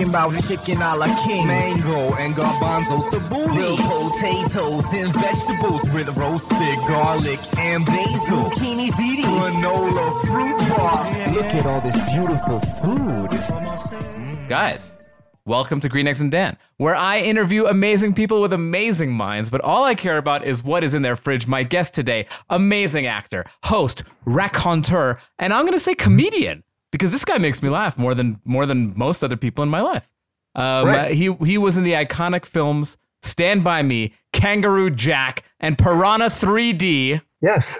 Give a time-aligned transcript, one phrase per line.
[0.00, 6.08] Talking about chicken a la king, mango and garbanzo tabbouleh, grilled potatoes and vegetables with
[6.16, 11.32] roasted garlic and basil, zucchini ziti, granola fruit bar.
[11.34, 14.48] Look at all this beautiful food.
[14.48, 14.98] Guys,
[15.44, 19.60] welcome to Green Eggs and Dan, where I interview amazing people with amazing minds, but
[19.60, 21.46] all I care about is what is in their fridge.
[21.46, 27.24] My guest today, amazing actor, host, raconteur, and I'm going to say comedian because this
[27.24, 30.08] guy makes me laugh more than more than most other people in my life.
[30.54, 31.12] Um, Right.
[31.14, 37.20] He he was in the iconic films Stand by Me, Kangaroo Jack, and Piranha 3D.
[37.42, 37.78] Yes.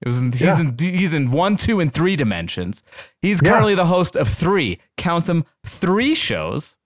[0.00, 0.60] It was in, he's Yeah.
[0.60, 2.82] in he's in one, two, and three dimensions.
[3.20, 3.50] He's Yeah.
[3.50, 6.78] currently the host of three, count them, three shows: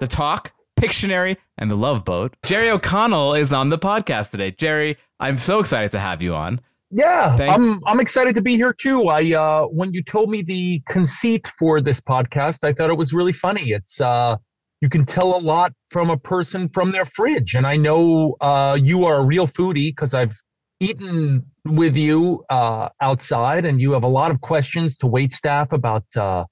[0.00, 2.36] The Talk, Pictionary, and The Love Boat.
[2.44, 4.50] Jerry O'Connell is on the podcast today.
[4.50, 6.60] Jerry, I'm so excited to have you on.
[6.96, 7.36] Yeah.
[7.36, 9.08] Thank- I'm I'm excited to be here too.
[9.08, 13.12] I uh when you told me the conceit for this podcast, I thought it was
[13.12, 13.72] really funny.
[13.72, 14.36] It's uh
[14.80, 17.54] you can tell a lot from a person from their fridge.
[17.54, 20.36] And I know uh you are a real foodie because I've
[20.80, 25.72] eaten with you uh outside and you have a lot of questions to wait staff
[25.72, 26.44] about uh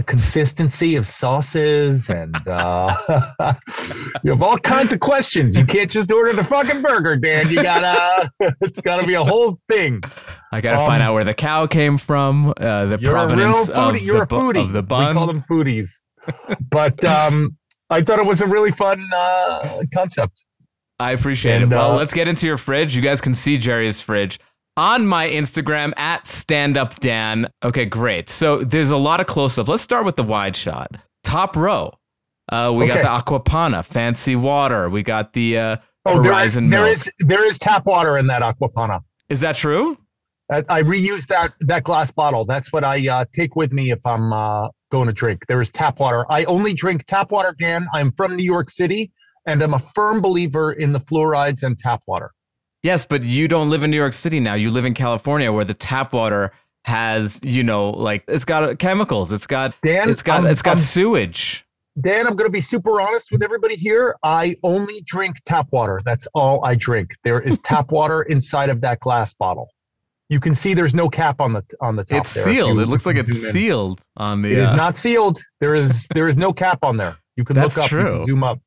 [0.00, 2.96] the consistency of sauces and uh
[4.24, 5.54] you have all kinds of questions.
[5.54, 7.50] You can't just order the fucking burger, Dan.
[7.50, 8.30] You gotta
[8.62, 10.00] it's gotta be a whole thing.
[10.52, 14.00] I got to find Um, out where the cow came from, uh, the provenance of.
[14.00, 14.64] You're the a bu- foodie.
[14.64, 15.90] of the We call them foodies.
[16.70, 17.56] but um
[17.90, 20.44] I thought it was a really fun uh concept.
[20.98, 21.74] I appreciate And, it.
[21.74, 22.96] Well, uh, let's get into your fridge.
[22.96, 24.38] You guys can see Jerry's fridge
[24.80, 27.46] on my Instagram at standupdan.
[27.62, 28.30] Okay, great.
[28.30, 29.68] So there's a lot of close ups.
[29.68, 30.96] Let's start with the wide shot.
[31.22, 31.92] Top row.
[32.50, 32.94] Uh, we Okay.
[32.94, 34.88] got the Acqua Panna, fancy water.
[34.88, 35.76] We got the uh,
[36.06, 39.00] Oh, there is Horizon there is there is tap water in that Acqua Panna.
[39.28, 39.98] Is that true?
[40.50, 42.46] I, I reuse that that glass bottle.
[42.46, 45.44] That's what I uh, take with me if I'm uh, going to drink.
[45.46, 46.24] There is tap water.
[46.30, 47.86] I only drink tap water, Dan.
[47.92, 49.12] I'm from New York City,
[49.46, 52.30] and I'm a firm believer in the fluorides and tap water.
[52.82, 54.54] Yes, but you don't live in New York City now.
[54.54, 56.52] You live in California where the tap water
[56.86, 59.32] has, you know, like it's got chemicals.
[59.32, 61.66] It's got Dan, it's got I'm- it's got I'm- sewage.
[62.00, 64.16] Dan, I'm going to be super honest with everybody here.
[64.22, 66.00] I only drink tap water.
[66.04, 67.10] That's all I drink.
[67.24, 69.68] There is tap water inside of that glass bottle.
[70.30, 72.18] You can see there's no cap on the on the top.
[72.20, 72.76] It's there sealed.
[72.76, 75.42] you- It looks like it's sealed on the It is uh, not sealed.
[75.60, 77.18] There is there is no cap on there.
[77.36, 77.88] You can look up.
[77.88, 78.24] True.
[78.24, 78.60] zoom up.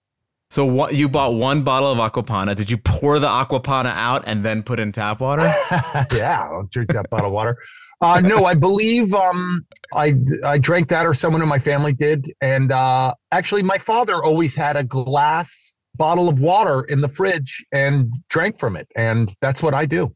[0.54, 2.54] So what you bought one bottle of Acqua Panna.
[2.54, 5.42] Did you pour the Acqua Panna out and then put in tap water?
[6.14, 7.58] yeah, I'll drink that bottle of water.
[8.02, 9.66] Uh, no, I believe um,
[9.96, 10.14] I
[10.46, 12.32] I drank that, or someone in my family did.
[12.40, 17.66] And uh, actually, my father always had a glass bottle of water in the fridge
[17.72, 20.14] and drank from it, and that's what I do.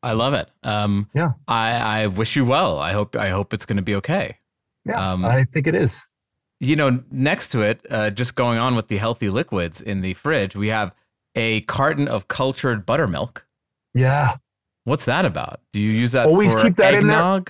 [0.00, 0.48] I love it.
[0.62, 1.32] Um, Yeah.
[1.48, 2.78] I, I wish you well.
[2.78, 4.38] I hope I hope it's going to be okay.
[4.84, 6.06] Yeah, Um, I think it is.
[6.58, 10.14] You know, next to it, uh, just going on with the healthy liquids in the
[10.14, 10.92] fridge, we have
[11.34, 13.44] a carton of cultured buttermilk.
[13.94, 14.36] Yeah.
[14.84, 15.60] What's that about?
[15.72, 16.26] Do you use that?
[16.26, 17.44] Always for keep that in there.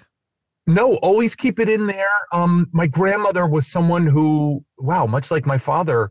[0.66, 2.06] No, always keep it in there.
[2.32, 6.10] Um, my grandmother was someone who, wow, much like my father,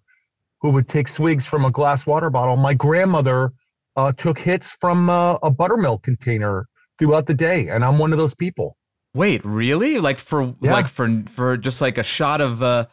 [0.62, 2.56] who would take swigs from a glass water bottle.
[2.56, 3.52] My grandmother
[3.98, 6.68] uh, took hits from uh, a buttermilk container
[6.98, 8.78] throughout the day, and I'm one of those people.
[9.16, 9.98] Wait, really?
[9.98, 10.74] Like for Yeah.
[10.74, 12.86] like for for just like a shot of uh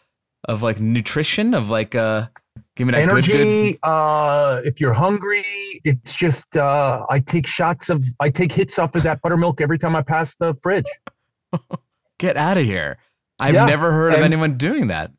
[0.48, 2.28] of like nutrition of like uh
[2.76, 3.72] give me that Energy.
[3.72, 5.44] good Uh, if you're hungry,
[5.84, 9.78] it's just uh, I take shots of, I take hits off of that buttermilk every
[9.78, 10.86] time I pass the fridge.
[12.18, 12.98] Get out of here.
[13.38, 15.10] I've Yeah, never heard of anyone doing that.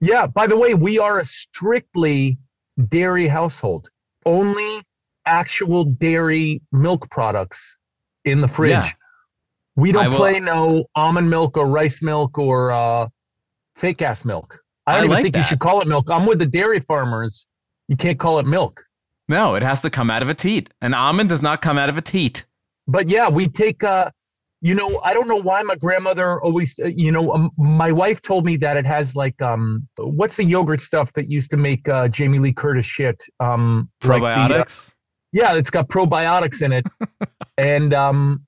[0.00, 0.26] Yeah.
[0.26, 2.38] By the way, we are a strictly
[2.88, 3.88] dairy household.
[4.26, 4.82] Only
[5.24, 7.76] actual dairy milk products
[8.24, 8.70] in the fridge.
[8.72, 8.90] Yeah.
[9.76, 13.08] We don't will- play no almond milk or rice milk or uh,
[13.76, 14.58] fake ass milk.
[14.86, 16.08] I I don't even like think you should call it milk.
[16.10, 17.46] I'm with the dairy farmers.
[17.88, 18.82] You can't call it milk.
[19.28, 20.70] No, it has to come out of a teat.
[20.80, 22.46] An almond does not come out of a teat.
[22.86, 23.82] But yeah, we take.
[23.82, 24.10] Uh,
[24.62, 26.78] you know, I don't know why my grandmother always.
[26.82, 30.44] Uh, you know, um, my wife told me that it has like um, what's the
[30.44, 33.20] yogurt stuff that used to make uh, Jamie Lee Curtis shit?
[33.40, 34.94] Um, like the, uh, Probiotics.
[35.32, 36.86] yeah, it's got probiotics in it,
[37.58, 38.45] and um,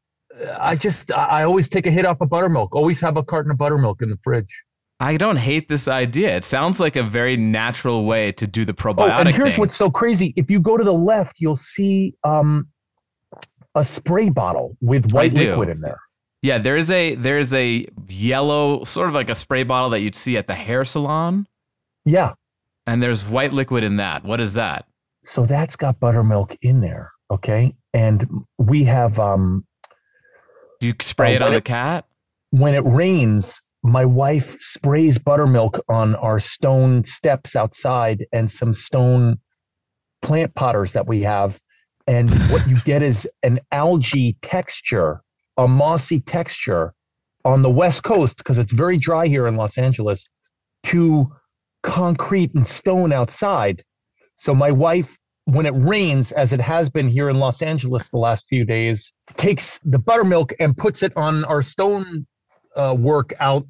[0.58, 2.75] I just I always take a hit off of buttermilk.
[2.75, 4.64] Always have a carton of buttermilk in the fridge.
[5.00, 6.37] I don't hate this idea.
[6.37, 9.17] It sounds like a very natural way to do the probiotic.
[9.17, 9.61] Oh, and here's thing.
[9.61, 10.32] what's so crazy.
[10.37, 12.67] If you go to the left, you'll see um,
[13.76, 16.00] a spray bottle with white liquid in there.
[16.43, 20.00] Yeah, there is a there is a yellow sort of like a spray bottle that
[20.00, 21.46] you'd see at the hair salon,
[22.05, 22.34] Yeah.
[22.87, 24.25] and there's white liquid in that.
[24.25, 24.87] What is that?
[25.25, 27.11] So that's got buttermilk in there.
[27.31, 27.75] Okay.
[27.93, 29.64] And we have um,
[30.81, 32.07] Do you spray Oh, it on the it- cat?
[32.51, 39.37] when it rains, my wife sprays buttermilk on our stone steps outside and some stone
[40.23, 41.61] plant potters that we have.
[42.07, 45.21] And what you get is an algae texture,
[45.59, 46.95] a mossy texture
[47.45, 50.27] on the West Coast, because it's very dry here in Los Angeles,
[50.85, 51.31] to
[51.83, 53.85] concrete and stone outside.
[54.37, 55.18] So my wife,
[55.49, 59.15] when it rains, as it has been here in Los Angeles the last few days,
[59.39, 62.27] takes the buttermilk and puts it on our stone
[62.77, 63.67] uh, work out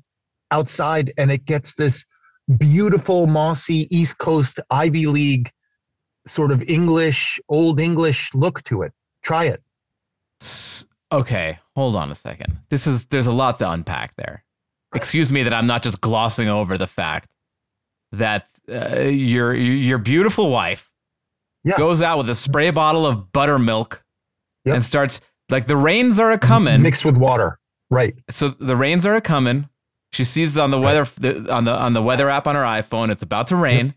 [0.51, 2.05] outside, and it gets this
[2.57, 5.53] beautiful mossy East Coast Ivy League
[6.27, 8.93] sort of English, old English look to it.
[9.23, 9.63] Try it.
[11.13, 12.59] Okay, hold on a second.
[12.71, 14.45] This is there's a lot to unpack there.
[14.97, 17.29] Excuse me that I'm not just glossing over the fact
[18.11, 20.91] that uh, your your beautiful wife
[21.69, 21.76] Yeah.
[21.79, 24.03] goes out with a spray bottle of buttermilk
[24.65, 24.75] Yep.
[24.76, 25.20] and starts
[25.50, 26.82] like the rains are a coming.
[26.82, 27.59] mixed with water.
[27.91, 28.15] Right.
[28.29, 29.69] so the rains are a coming.
[30.12, 33.11] She sees on the weather the, on the on the weather app on her iPhone
[33.11, 33.94] it's about to rain.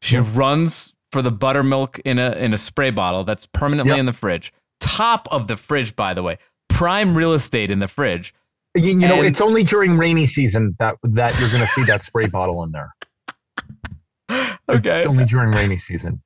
[0.00, 3.98] She runs for the buttermilk in a in a spray bottle that's permanently Yep.
[4.00, 4.52] in the fridge.
[4.80, 8.34] Top of the fridge, by the way, prime real estate in the fridge.
[8.74, 12.02] You, you know, it's only during rainy season that that you're going to see that
[12.02, 12.92] spray bottle in there.
[14.68, 16.22] Okay, It's only during rainy season.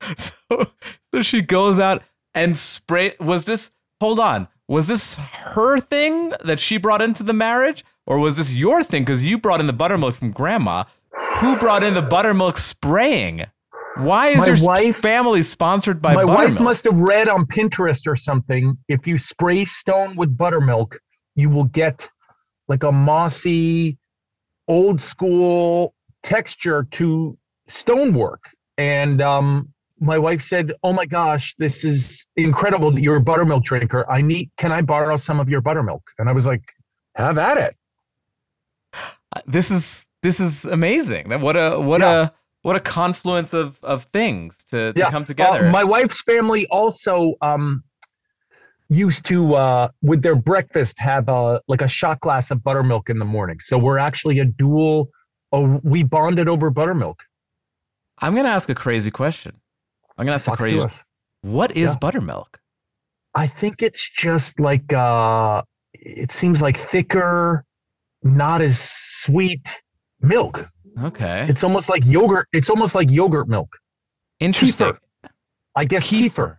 [0.16, 0.66] so,
[1.14, 2.02] so she goes out
[2.34, 3.14] and spray.
[3.20, 3.70] Was this?
[4.00, 4.48] Hold on.
[4.68, 9.02] Was this her thing that she brought into the marriage, or was this your thing?
[9.02, 10.84] Because you brought in the buttermilk from grandma.
[11.38, 13.44] Who brought in the buttermilk spraying?
[13.96, 16.50] Why is My your wife- family sponsored by My buttermilk?
[16.52, 18.76] wife must have read on Pinterest or something.
[18.88, 20.98] If you spray stone with buttermilk,
[21.34, 22.08] you will get
[22.68, 23.98] like a mossy,
[24.68, 27.36] old school texture to
[27.66, 28.44] stonework.
[28.78, 32.90] And um, my wife said, "Oh my gosh, this is incredible!
[32.92, 34.10] that You're a buttermilk drinker.
[34.10, 34.50] I need.
[34.56, 36.62] Can I borrow some of your buttermilk?" And I was like,
[37.16, 37.76] "Have at it."
[39.46, 41.28] this is this is amazing.
[41.40, 42.22] What a what Yeah.
[42.26, 42.30] a
[42.62, 45.10] what a confluence of of things to, to Yeah.
[45.10, 45.66] come together.
[45.66, 47.82] Uh, my wife's family also um,
[48.88, 53.18] used to, uh, with their breakfast, have a like a shot glass of buttermilk in
[53.18, 53.58] the morning.
[53.60, 55.10] So we're actually a dual.
[55.52, 57.22] Oh, we bonded over buttermilk.
[58.18, 59.60] I'm gonna ask a crazy question.
[60.20, 60.86] I'm gonna ask Talk to crazy.
[61.40, 61.98] What is Yeah.
[61.98, 62.60] buttermilk?
[63.34, 65.62] I think it's just like uh,
[65.94, 67.64] it seems like thicker,
[68.22, 69.82] not as sweet
[70.20, 70.68] milk.
[71.02, 72.46] Okay, It's almost like yogurt.
[72.52, 73.78] It's almost like yogurt milk.
[74.40, 74.92] interesting.
[75.76, 76.58] I guess kefir.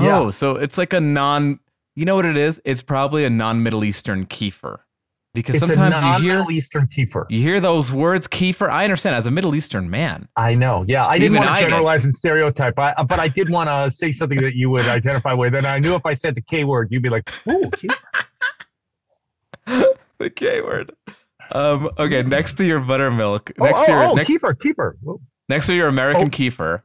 [0.00, 0.18] Yeah.
[0.20, 1.58] Oh, so it's like a non.
[1.96, 2.60] You know what it is?
[2.64, 4.80] It's probably a non-Middle Eastern kefir,
[5.36, 7.26] because It's sometimes you hear non-Middle Eastern kefir.
[7.30, 8.68] you hear those words kefir.
[8.68, 10.28] I understand as a Middle Eastern man.
[10.36, 10.84] I know.
[10.88, 14.10] Yeah, I didn't want to generalize and stereotype, I, but I did want to say
[14.10, 15.54] something that you would identify with.
[15.54, 17.94] And I knew if I said the K word, you'd be like, "Ooh, kefir."
[20.18, 20.92] the K word.
[21.52, 24.92] Um, okay, next to your buttermilk, oh, next to your oh, oh, next, kefir, kefir."
[25.00, 25.20] Whoa.
[25.48, 26.30] next to your American Oh.
[26.30, 26.82] kefir,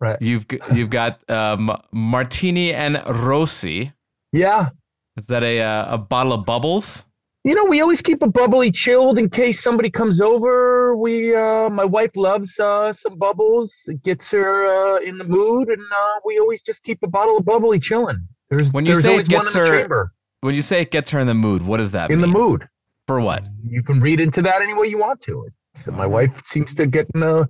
[0.00, 0.20] Right.
[0.20, 3.92] you've you've got um, martini and rossi.
[4.32, 4.70] Yeah,
[5.16, 7.05] Is that a uh, a bottle of bubbles?
[7.46, 10.96] You know, we always keep a bubbly chilled in case somebody comes over.
[10.96, 13.84] We, uh, my wife loves uh, some bubbles.
[13.86, 17.36] It gets her uh, in the mood, and uh, we always just keep a bottle
[17.38, 18.18] of bubbly chilling.
[18.50, 21.20] There's When you there's say it gets her- chamber When you say it gets her
[21.20, 22.16] in the mood, what does that mean?
[22.18, 22.68] in the mood.
[23.06, 23.44] For what?
[23.64, 25.48] You can read into that any way you want to.
[25.76, 27.48] So my wife seems to get in a,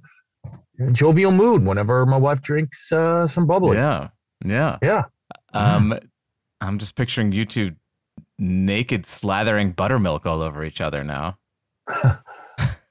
[0.80, 3.78] a jovial mood whenever my wife drinks uh, some bubbly.
[3.78, 4.08] Yeah,
[4.44, 4.76] yeah.
[4.82, 5.04] Yeah.
[5.54, 5.98] Um,
[6.60, 7.72] I'm just picturing you two
[8.38, 11.38] naked slathering buttermilk all over each other now.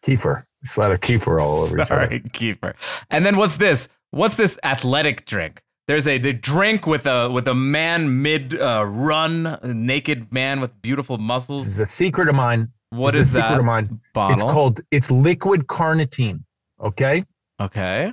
[0.05, 0.43] Kefir.
[0.65, 2.05] Slather keeper all over each other.
[2.05, 2.75] Sorry, keeper.
[3.09, 3.87] And then what's this?
[4.11, 5.61] What's this athletic drink?
[5.87, 10.81] There's a the drink with a with a man mid uh, run, naked man with
[10.81, 11.65] beautiful muscles.
[11.65, 12.71] This is a secret of mine.
[12.89, 14.01] What This is a secret that of mine.
[14.13, 14.35] bottle?
[14.35, 16.43] It's called it's liquid carnitine.
[16.81, 17.23] Okay.
[17.61, 18.11] okay.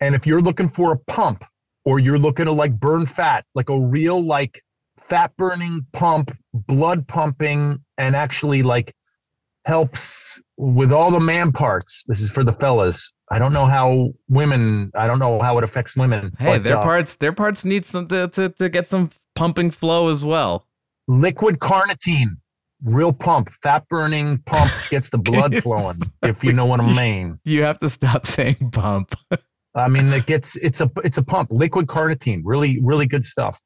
[0.00, 1.44] And if you're looking for a pump
[1.84, 4.62] or you're looking to like burn fat, like a real like
[5.08, 8.94] fat burning pump, blood pumping, and actually like
[9.64, 12.04] helps with all the man parts.
[12.06, 13.12] This is for the fellas.
[13.30, 16.32] I don't know how women, I don't know how it affects women.
[16.38, 19.70] Hey, but, their uh, parts their parts need some to, to, to get some pumping
[19.70, 20.66] flow as well.
[21.08, 22.36] liquid carnitine.
[22.84, 26.00] real pump, fat burning pump gets the blood flowing.
[26.22, 27.40] if you know what I mean.
[27.44, 29.14] You have to stop saying pump.
[29.74, 33.60] I mean, it gets it's a it's a pump, liquid carnitine, really really good stuff.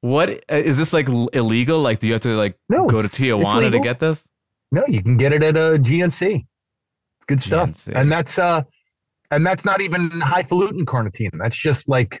[0.00, 1.80] What uh, this like illegal?
[1.80, 4.28] Like, do you have to like No, go to Tijuana to get this?
[4.70, 6.36] No, you can get it at a GNC.
[6.44, 7.92] It's good stuff, GNC.
[7.96, 8.62] and that's uh,
[9.30, 11.30] and that's not even highfalutin carnitine.
[11.38, 12.20] That's just like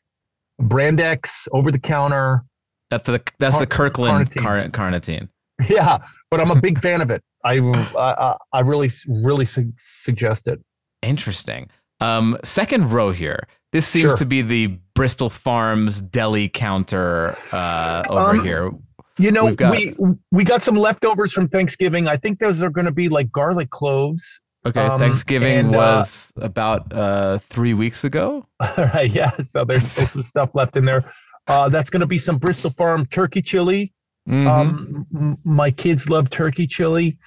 [0.58, 2.44] brand X over the counter.
[2.90, 4.42] That's the that's the Kirkland carnitine.
[4.72, 5.28] car- carnitine.
[5.68, 5.98] Yeah,
[6.30, 7.22] but I'm a big fan of it.
[7.44, 7.58] I
[7.96, 10.58] I, I really really su- suggest it.
[11.02, 11.68] Interesting.
[12.00, 13.46] Um, second row here.
[13.72, 14.16] This seems Sure.
[14.18, 18.70] to be the Bristol Farms deli counter uh, over Um, here.
[19.18, 19.94] You know, got- we
[20.30, 22.06] we got some leftovers from Thanksgiving.
[22.06, 24.40] I think those are going to be like garlic cloves.
[24.64, 28.46] Okay, um, Thanksgiving and, uh, was about uh, three weeks ago.
[28.60, 29.30] All right, yeah.
[29.38, 31.04] So there's, there's some stuff left in there.
[31.46, 33.92] Uh, that's going to be some Bristol Farm turkey chili.
[34.28, 34.46] Mhm.
[34.46, 37.18] Um, my kids love turkey chili.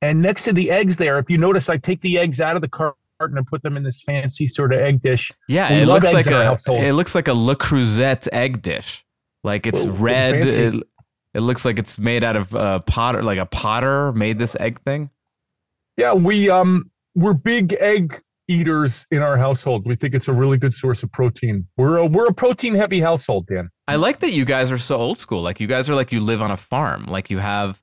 [0.00, 2.62] And next to the eggs there, if you notice, I take the eggs out of
[2.62, 2.68] the
[3.22, 5.30] carton and put them in this fancy sort of egg dish.
[5.48, 9.04] yeah, we it looks like a it looks like a Le Creuset egg dish.
[9.44, 10.44] Like it's red.
[10.46, 10.82] It,
[11.34, 14.80] it looks like it's made out of uh, potter, like a potter made this egg
[14.82, 15.10] thing.
[15.96, 19.86] Yeah, we um we're big egg eaters in our household.
[19.86, 21.66] We think it's a really good source of protein.
[21.76, 23.70] We're a, we're a protein heavy household, Dan.
[23.88, 25.42] I like that you guys are so old school.
[25.42, 27.06] Like you guys are like you live on a farm.
[27.06, 27.80] Like you have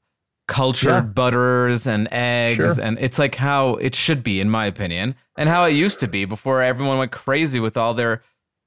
[0.48, 1.02] cultured Yeah.
[1.02, 2.76] butters and eggs, Sure.
[2.84, 6.08] and it's like how it should be, in my opinion, and how it used to
[6.08, 8.22] be before everyone went crazy with all their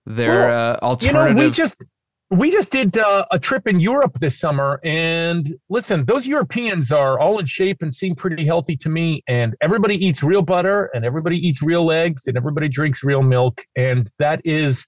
[0.07, 1.77] their Well, uh, You know, we just
[2.31, 7.21] we just did uh, a trip in Europe this summer, and listen, those Europeans are
[7.21, 9.23] all in shape and seem pretty healthy to me.
[9.29, 13.61] And everybody eats real butter, and everybody eats real eggs, and everybody drinks real milk,
[13.77, 14.87] and that is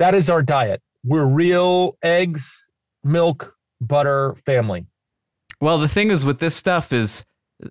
[0.00, 0.82] that is our diet.
[1.04, 2.68] We're real eggs,
[3.04, 4.86] milk, butter family.
[5.60, 7.24] well, the thing is with this stuff is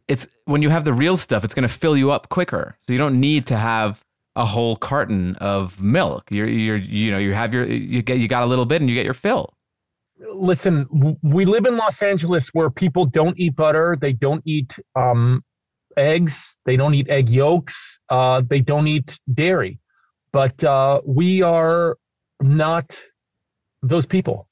[0.08, 2.76] it's when you have the real stuff, it's going to fill you up quicker.
[2.82, 4.02] So you don't need to have
[4.36, 6.24] a whole carton of milk.
[6.32, 8.90] You're you're you know you have your you get you got a little bit and
[8.90, 9.54] you get your fill.
[10.34, 10.86] listen,
[11.24, 15.44] we live in Los Angeles where people don't eat butter, they don't eat um,
[15.98, 19.80] eggs, they don't eat egg yolks, uh, they don't eat dairy.
[20.32, 21.98] But uh, we are
[22.42, 22.98] not
[23.84, 24.48] those people.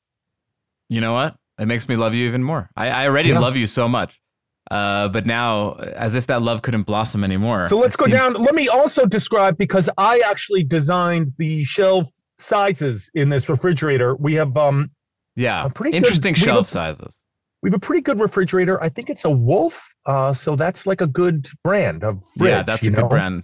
[0.89, 1.35] You know what?
[1.59, 2.69] It makes me love you even more.
[2.75, 3.39] I, I already Yeah.
[3.39, 4.19] love you so much.
[4.71, 7.67] Uh, but now, as if that love couldn't blossom anymore.
[7.67, 8.33] So let's go seems- down.
[8.33, 12.07] Let me also describe because I actually designed the shelf
[12.37, 14.15] sizes in this refrigerator.
[14.15, 14.91] We have um
[15.35, 17.19] Yeah, a pretty good- interesting we shelf sizes.
[17.63, 18.81] we have a pretty good refrigerator.
[18.81, 19.83] I think it's a Wolf.
[20.05, 22.49] Uh, so that's like a good brand of fridge.
[22.51, 23.43] yeah, that's a you good brand.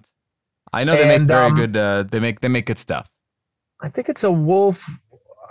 [0.73, 1.75] I know they make very um, good.
[1.77, 3.09] Uh, they make they make good stuff.
[3.81, 4.85] I think it's a Wolf.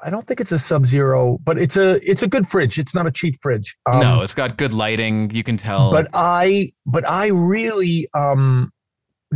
[0.05, 2.79] I don't think it's a Sub Zero, but it's a it's a good fridge.
[2.79, 3.75] It's not a cheap fridge.
[3.87, 5.31] Um, no, it's got good lighting.
[5.31, 5.91] You can tell.
[5.91, 8.71] but I but I really um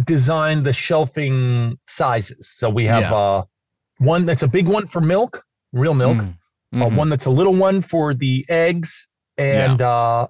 [0.05, 2.51] designed the shelving sizes.
[2.51, 3.15] So we have Yeah.
[3.15, 3.43] uh
[3.99, 6.19] one that's a big one for milk, real milk.
[6.19, 6.35] Mm,
[6.75, 6.97] Uh, mhm.
[6.97, 9.09] one that's a little one for the eggs
[9.39, 10.27] and uh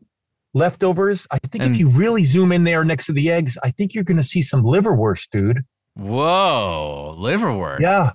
[0.55, 1.27] leftovers.
[1.33, 3.93] I think And- if you really zoom in there next to the eggs, I think
[3.93, 5.63] you're going to see some liverwurst, dude.
[5.97, 7.81] Whoa, liverwurst.
[7.81, 8.13] Yeah,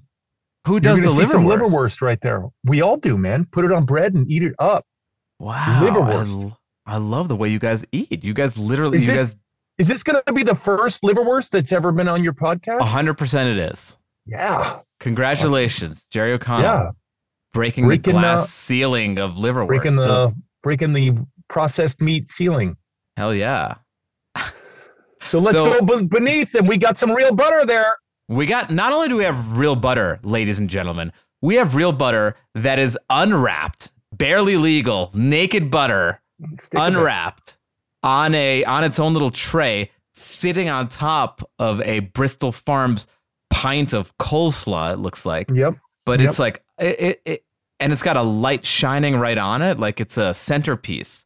[0.65, 1.69] Who does the see some liverwurst?
[1.69, 2.43] liverwurst right there.
[2.63, 3.45] We all do, man.
[3.45, 4.85] Put it on bread and eat it up.
[5.39, 6.55] Wow, Liverwurst.
[6.85, 8.23] I, love the way you guys eat.
[8.23, 9.37] You guys literally, Is you this guys,
[9.77, 12.81] is this going to be the first liverwurst that's ever been on your podcast?
[12.81, 13.97] hundred percent, it is.
[14.25, 16.63] Yeah, Congratulations, Jerry O'Connell.
[16.63, 16.89] yeah.
[17.51, 19.67] breaking, Breaking, the glass uh, ceiling of liverwurst.
[19.67, 21.17] Breaking the breaking the
[21.49, 22.77] processed meat ceiling.
[23.17, 23.75] hell yeah.
[25.27, 27.93] So let's So- go beneath, and we got some real butter there.
[28.29, 31.11] We got not only do we have real butter, ladies and gentlemen,
[31.41, 36.21] we have real butter that is unwrapped, barely legal, naked butter,
[36.73, 37.57] unwrapped
[38.01, 43.07] on a on its own little tray, sitting on top of a Bristol Farms
[43.49, 44.93] pint of coleslaw.
[44.93, 45.75] It looks like, Yep.
[46.05, 46.29] but Yep.
[46.29, 47.45] it's like it, it, it,
[47.79, 51.25] and it's got a light shining right on it, like it's a centerpiece.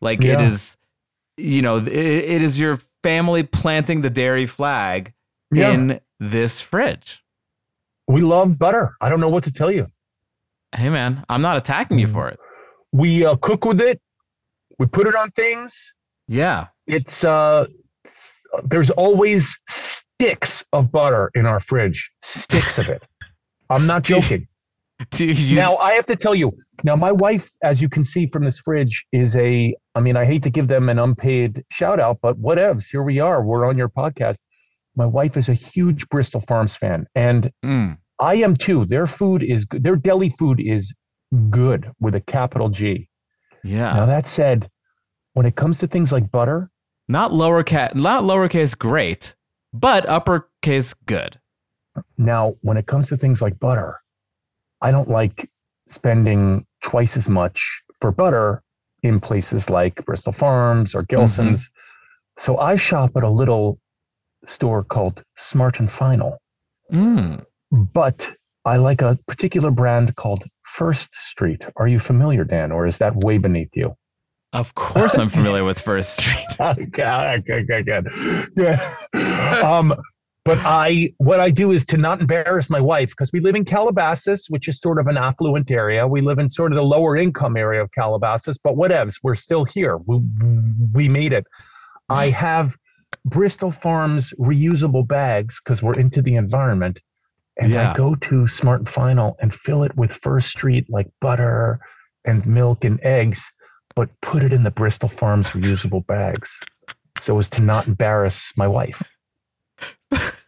[0.00, 0.46] Like it Yeah.
[0.46, 0.76] is,
[1.36, 5.12] you know, it, it is your family planting the dairy flag
[5.52, 5.72] Yeah.
[5.72, 7.22] in this fridge.
[8.06, 8.94] We love butter.
[9.00, 9.86] I don't know what to tell you.
[10.74, 12.12] Hey man, I'm not attacking you Mm.
[12.12, 12.38] for it.
[12.92, 14.00] We uh, cook with it.
[14.78, 15.92] We put it on things.
[16.26, 16.66] Yeah.
[16.86, 17.66] It's uh,
[18.64, 22.10] there's always sticks of butter in our fridge.
[22.22, 23.02] Sticks of it.
[23.70, 24.46] I'm not joking.
[25.16, 26.52] You Now I have to tell you.
[26.82, 29.72] Now my wife, as you can see from this fridge, is a.
[29.94, 32.90] I mean, I hate to give them an unpaid shout out, but whatevs.
[32.90, 33.40] Here we are.
[33.44, 34.40] We're on your podcast.
[34.98, 37.96] My wife is a huge Bristol Farms fan, and Mm.
[38.18, 38.84] I am too.
[38.84, 39.84] Their food is good.
[39.84, 40.92] Their deli food is
[41.50, 43.08] good with a capital G.
[43.62, 43.92] yeah.
[43.94, 44.68] Now that said,
[45.34, 46.68] when it comes to things like butter,
[47.10, 49.34] Not lower cat, not lowercase great,
[49.72, 51.38] but uppercase good.
[52.18, 54.00] now when it comes to things like butter,
[54.82, 55.48] I don't like
[55.86, 58.62] spending twice as much for butter
[59.02, 61.70] in places like Bristol Farms or Gelson's.
[62.36, 63.78] So I shop at a little
[64.46, 66.38] store called Smart and Final,
[66.92, 67.44] Mm.
[67.70, 68.32] but
[68.64, 71.66] I like a particular brand called First Street.
[71.76, 73.94] Are you familiar, Dan, or is that way beneath you?
[74.54, 76.46] Of course, I'm familiar with First Street.
[76.60, 78.08] okay, okay, okay, good.
[78.56, 78.80] Yeah.
[79.62, 79.94] um,
[80.44, 83.66] but I, what I do is to not embarrass my wife because we live in
[83.66, 86.08] Calabasas, which is sort of an affluent area.
[86.08, 89.64] We live in sort of the lower income area of Calabasas, but whatevs, we're still
[89.64, 89.98] here.
[89.98, 90.22] We,
[90.94, 91.44] we made it.
[92.08, 92.74] I have
[93.24, 97.00] Bristol Farms reusable bags because we're into the environment.
[97.60, 97.90] And Yeah.
[97.90, 101.80] I go to Smart and Final and fill it with First Street, like butter
[102.24, 103.52] and milk and eggs,
[103.96, 106.60] but put it in the Bristol Farms reusable bags
[107.18, 109.02] so as to not embarrass my wife.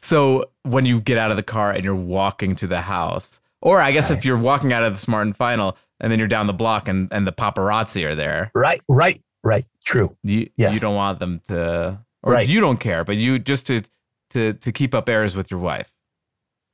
[0.00, 3.80] So when you get out of the car and you're walking to the house, or
[3.80, 6.46] I guess if you're walking out of the Smart and Final and then you're down
[6.46, 9.64] the block and, and the paparazzi are there, Right, right, right.
[9.84, 10.16] True.
[10.22, 10.74] you Yes.
[10.74, 12.48] you don't want them to, or Right.
[12.48, 13.82] you don't care, but you just to
[14.30, 15.90] to to keep up airs with your wife.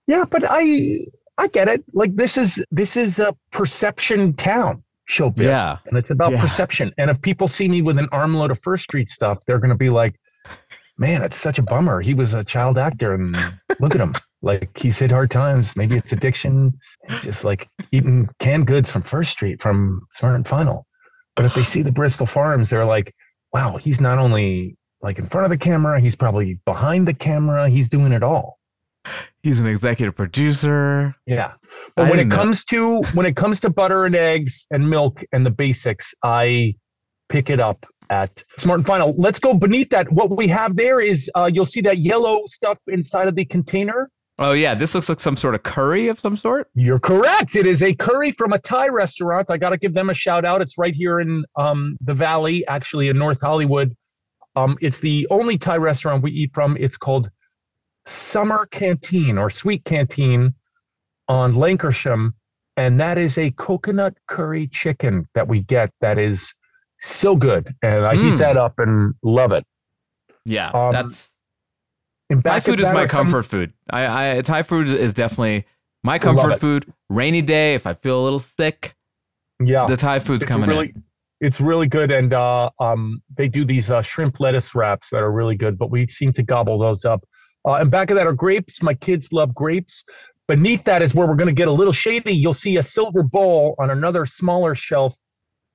[0.07, 1.07] Yeah, but I
[1.39, 1.85] I get it.
[1.93, 5.43] Like this is this is a perception town showbiz.
[5.45, 5.79] Yeah.
[5.87, 6.41] And it's about Yeah.
[6.41, 6.93] perception.
[6.99, 9.91] And if people see me with an armload of First Street stuff, they're gonna be
[9.91, 10.15] like,
[10.97, 12.01] Man, it's such a bummer.
[12.01, 13.37] He was a child actor and
[13.81, 14.15] look at him.
[14.43, 15.75] Like he's hit hard times.
[15.77, 16.73] Maybe it's addiction.
[17.05, 20.87] It's just like eating canned goods from First Street from Smart and Final.
[21.37, 23.15] But if they see the Bristol Farms, they're like,
[23.53, 27.69] wow, he's not only like in front of the camera, he's probably behind the camera.
[27.69, 28.59] He's doing it all.
[29.43, 31.15] He's an executive producer.
[31.27, 31.53] Yeah.
[31.53, 34.89] I But when it know- comes to when it comes to butter and eggs and
[34.89, 36.75] milk and the basics, I
[37.29, 39.15] pick it up at Smart and Final.
[39.19, 40.11] Let's go beneath that.
[40.13, 44.11] What we have there is uh, you'll see that yellow stuff inside of the container.
[44.39, 46.69] Oh yeah, this looks like some sort of curry of some sort.
[46.75, 47.55] You're correct.
[47.55, 49.49] It is a curry from a Thai restaurant.
[49.51, 50.61] I got to give them a shout out.
[50.61, 53.97] It's right here in um, the Valley, actually in North Hollywood.
[54.57, 56.77] Um, it's the only Thai restaurant we eat from.
[56.81, 57.31] It's called
[58.07, 60.55] Summer Canteen or Sweet Canteen
[61.29, 62.33] on Lankershim.
[62.77, 66.55] And that is a coconut curry chicken that we get that is
[67.01, 67.73] so good.
[67.83, 68.39] And I heat Mm.
[68.39, 69.65] that up and love it.
[70.45, 71.34] Yeah, Um, that's
[72.43, 73.73] Thai food is my are some- comfort food.
[73.91, 75.67] I, I Thai food is definitely
[76.03, 76.93] my comfort food.
[77.09, 78.95] Rainy day, if I feel a little sick,
[79.61, 79.87] Yeah.
[79.87, 81.03] the Thai food's it's coming really, in.
[81.41, 85.33] It's really good, and uh, um, they do these uh, shrimp lettuce wraps that are
[85.33, 85.77] really good.
[85.79, 87.25] But we seem to gobble those up.
[87.67, 88.83] Uh, and back of that are grapes.
[88.83, 90.05] My kids love grapes.
[90.49, 92.33] Beneath that is where we're going to get a little shady.
[92.33, 95.17] You'll see a silver bowl on another smaller shelf.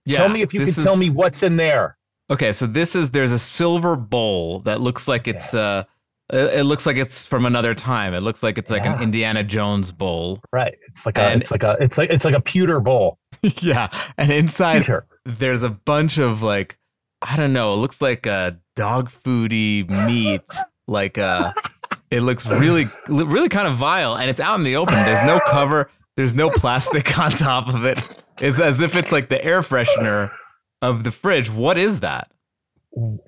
[0.05, 1.97] Yeah, tell me if you can this tell me what's in there.
[2.31, 5.83] Okay, so this is there's a silver bowl that looks like it's uh
[6.31, 8.13] it it looks like it's from another time.
[8.13, 10.41] It looks like it's like an Indiana Jones bowl.
[10.51, 10.77] Right.
[10.87, 11.33] It's like a.
[11.33, 11.77] It's like a.
[11.79, 13.17] It's like it's like a pewter bowl.
[13.61, 13.87] yeah,
[14.17, 15.05] and inside Pewter.
[15.25, 16.77] there's a bunch of like
[17.21, 20.43] I don't know, it looks like a dog foody meat,
[20.87, 21.53] like uh
[22.11, 24.95] it looks really really kind of vile and it's out in the open.
[24.95, 28.01] There's no cover, there's no plastic on top of it.
[28.39, 30.31] It's as if it's like the air freshener
[30.81, 31.49] of the fridge.
[31.49, 32.31] What is that?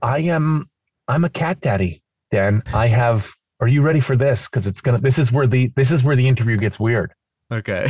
[0.02, 0.70] I am.
[1.08, 2.01] I'm a cat daddy.
[2.32, 3.30] Dan, I have.
[3.60, 4.48] Are you ready for this?
[4.48, 5.00] Because it's gonna.
[5.00, 5.72] This is where the.
[5.76, 7.14] This is where the interview gets weird.
[7.52, 7.88] Okay.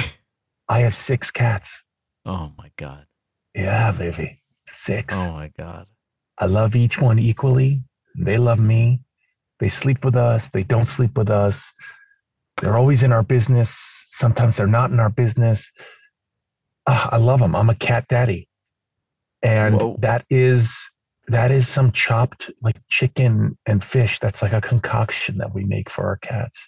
[0.69, 1.84] I have six cats.
[2.25, 3.06] Oh my god.
[3.54, 4.41] Yeah, baby.
[4.69, 5.13] Six.
[5.15, 5.86] Oh my god.
[6.38, 7.84] I love each one equally.
[8.15, 9.01] They love me.
[9.60, 10.49] They sleep with us.
[10.49, 11.73] They don't sleep with us.
[12.62, 13.75] They're always in our business.
[14.08, 15.71] Sometimes they're not in our business.
[16.88, 17.56] Ah, I love them.
[17.56, 18.47] I'm a cat daddy.
[19.43, 19.97] And Whoa.
[19.99, 20.91] that is
[21.31, 24.19] that is some chopped like chicken and fish.
[24.19, 26.67] That's like a concoction that we make for our cats.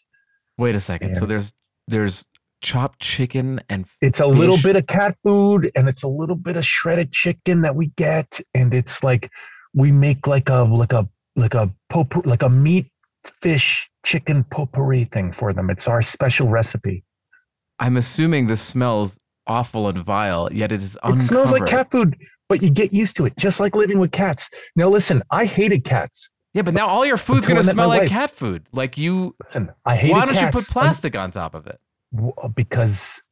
[0.58, 1.16] Wait a second.
[1.16, 1.54] So there's
[1.88, 2.26] there's
[2.62, 6.56] chopped chicken and It's a little bit of cat food and it's a little bit
[6.56, 8.40] of shredded chicken that we get.
[8.54, 9.30] And it's like
[9.74, 12.90] we make like a like a like a pot like a meat
[13.42, 15.70] fish chicken potpourri thing for them.
[15.70, 17.04] It's our special recipe.
[17.80, 21.20] I'm assuming this smells awful and vile, yet it is uncovered.
[21.20, 22.18] It smells like cat food,
[22.50, 24.50] but you get used to it, just like living with cats.
[24.76, 26.30] Now listen, I hated cats.
[26.54, 28.10] Yeah, but now all your food's gonna smell like wife.
[28.10, 28.68] cat food.
[28.72, 31.80] Like you Listen, I hated why don't you put plastic on top of it?
[32.56, 33.24] because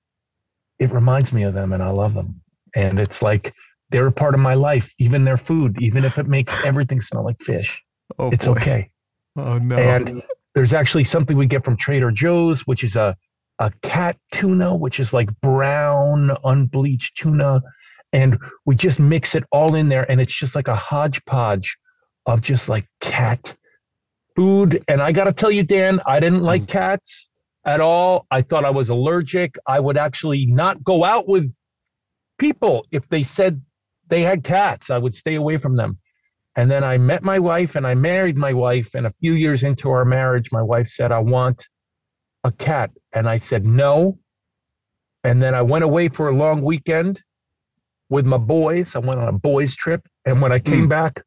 [0.79, 2.41] it reminds me of them and I love them.
[2.75, 3.53] And it's like
[3.91, 7.23] they're a part of my life, even their food, even if it makes everything smell
[7.23, 7.81] like fish.
[8.17, 8.89] Oh It's okay.
[9.37, 9.77] Oh no.
[9.77, 10.23] And
[10.55, 13.15] there's actually something we get from Trader Joe's, which is a
[13.61, 17.61] a cat tuna, which is like brown, unbleached tuna.
[18.13, 21.77] and we just mix it all in there, and it's just like a hodgepodge
[22.25, 23.55] of just like cat
[24.35, 24.83] food.
[24.89, 26.67] And I got to tell you, Dan, I didn't like Mm.
[26.67, 27.29] cats
[27.63, 28.25] at all.
[28.29, 29.57] I thought I was allergic.
[29.65, 31.53] I would actually not go out with
[32.37, 33.61] people if they said
[34.09, 34.89] they had cats.
[34.89, 35.97] I would stay away from them.
[36.57, 38.93] And then I met my wife and I married my wife.
[38.93, 41.69] And a few years into our marriage, my wife said, I want
[42.43, 42.91] a cat.
[43.13, 44.17] And I said, no.
[45.23, 47.21] And then I went away for a long weekend
[48.09, 48.95] with my boys.
[48.95, 50.07] I went on a boys' trip.
[50.25, 50.71] And when I hmm.
[50.71, 51.21] came back,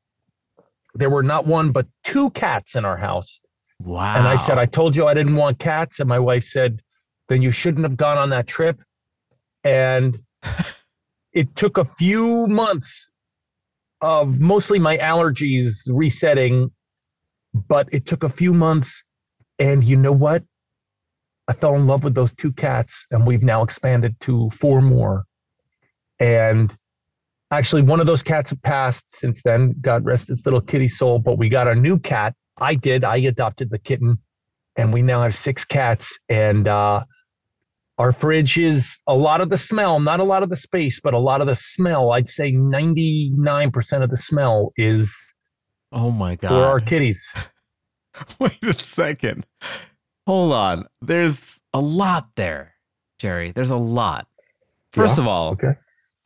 [0.95, 3.41] there were not one, but two cats in our house.
[3.81, 4.17] Wow.
[4.17, 6.01] And I said, I told you I didn't want cats.
[6.01, 6.81] And my wife said,
[7.29, 8.81] then you shouldn't have gone on that trip.
[9.65, 10.19] And
[11.33, 13.11] it took a few months
[14.01, 16.71] of mostly my allergies resetting,
[17.55, 19.05] but it took a few months.
[19.59, 20.45] And you know what?
[21.49, 25.25] I fell in love with those two cats, and we've now expanded to four more.
[26.19, 26.75] And
[27.51, 29.75] actually, one of those cats have passed since then.
[29.81, 31.19] God rest its little kitty soul.
[31.19, 32.35] But we got a new cat.
[32.59, 33.05] I did.
[33.05, 34.19] I adopted the kitten,
[34.77, 36.19] and we now have six cats.
[36.29, 37.05] And uh,
[37.99, 41.15] our fridge is a lot of the smell, not a lot of the space, but
[41.15, 42.13] a lot of the smell.
[42.13, 45.17] I'd say 99% of the smell is
[45.93, 46.49] oh my god.
[46.49, 47.23] for our kitties.
[48.41, 49.47] Wait a second.
[50.27, 50.87] Hold on.
[51.03, 52.75] There's a lot there,
[53.19, 53.53] Jerry.
[53.53, 54.27] There's a lot.
[54.93, 55.25] First Yeah?
[55.25, 55.75] of all, Okay.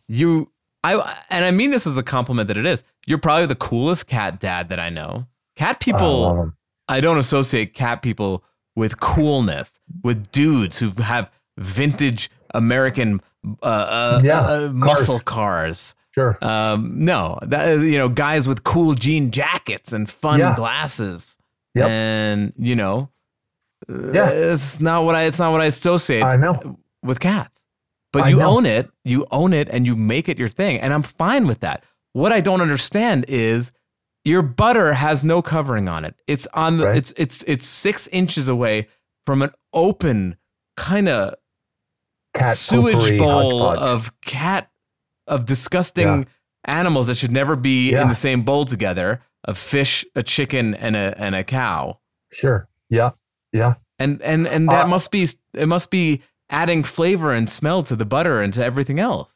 [0.08, 0.50] you
[0.84, 2.84] I and I mean this as a compliment that it is.
[3.06, 5.26] You're probably the coolest cat dad that I know.
[5.56, 6.52] Cat people
[6.88, 6.96] I.
[6.98, 8.44] I don't associate cat people
[8.76, 13.20] with coolness, with dudes who have vintage American
[13.62, 15.94] uh, uh, Yeah, uh, muscle cars.
[16.14, 16.38] Sure.
[16.42, 20.54] Um, no, that you know, guys with cool jean jackets and fun Yeah.
[20.54, 21.36] glasses,
[21.74, 21.88] Yep.
[21.88, 23.10] and you know,
[23.88, 24.24] Yeah.
[24.24, 26.78] Uh, it's not what I it's not what I associate I know.
[27.02, 27.64] with cats.
[28.12, 28.56] But I you know.
[28.56, 31.60] own it, you own it, and you make it your thing, and I'm fine with
[31.60, 31.84] that.
[32.14, 33.70] What I don't understand is
[34.24, 36.14] your butter has no covering on it.
[36.26, 36.96] It's on the Right.
[36.96, 38.88] it's it's it's six inches away
[39.26, 40.36] from an open
[40.76, 41.34] kind of
[42.34, 43.78] Cat sewage bowl hodgepodge.
[43.78, 44.70] of cat
[45.26, 46.24] of disgusting Yeah.
[46.64, 49.20] animals that should never be in the same bowl together.
[49.44, 51.98] A fish a chicken and a and a cow
[52.32, 52.68] Sure.
[52.90, 53.10] Yeah.
[53.52, 53.74] Yeah.
[53.98, 57.96] and and and that Uh, must be it must be adding flavor and smell to
[57.96, 59.34] the butter and to everything else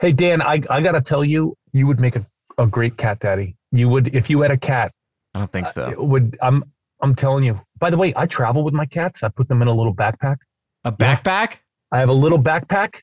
[0.00, 2.26] Hey Dan, I I gotta tell you, you would make a,
[2.58, 3.56] a great cat daddy.
[3.70, 4.92] You would if you had a cat.
[5.34, 6.64] i don't think so It would I'm
[7.02, 7.60] I'm telling you.
[7.78, 9.22] By the way, I travel with my cats.
[9.22, 10.36] I put them in a little backpack.
[10.84, 11.58] a backpack
[11.92, 13.00] I have a little backpack,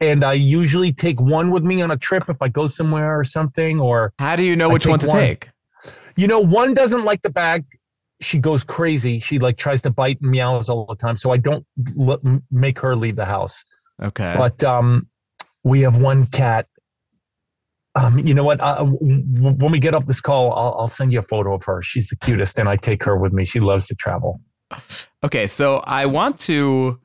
[0.00, 3.24] and I usually take one with me on a trip if I go somewhere or
[3.24, 3.80] something.
[3.80, 5.16] Or how do you know I which one to one.
[5.16, 5.50] take
[6.16, 7.64] you know, one doesn't like the bag.
[8.20, 9.18] She goes crazy.
[9.18, 11.16] She like tries to bite and meows all the time.
[11.16, 11.64] So I don't
[11.98, 13.64] l- m- make her leave the house.
[14.02, 15.08] okay But um,
[15.64, 16.66] we have one cat.
[17.96, 18.60] Um, you know what?
[18.60, 21.64] Uh, w- when we get off this call, I'll, I'll send you a photo of
[21.64, 21.82] her.
[21.82, 23.44] She's the cutest, and I take her with me.
[23.44, 24.40] She loves to travel.
[25.24, 26.98] okay so i want to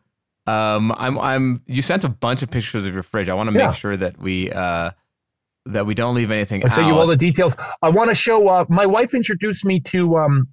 [0.45, 3.57] um i'm i'm you sent a bunch of pictures of your fridge i want to
[3.57, 3.67] Yeah.
[3.69, 4.91] make sure that we uh
[5.65, 7.55] that we don't leave anything I out send you all the details.
[7.81, 8.47] I want to show.
[8.47, 10.15] Uh, my wife introduced me to.
[10.17, 10.47] Um,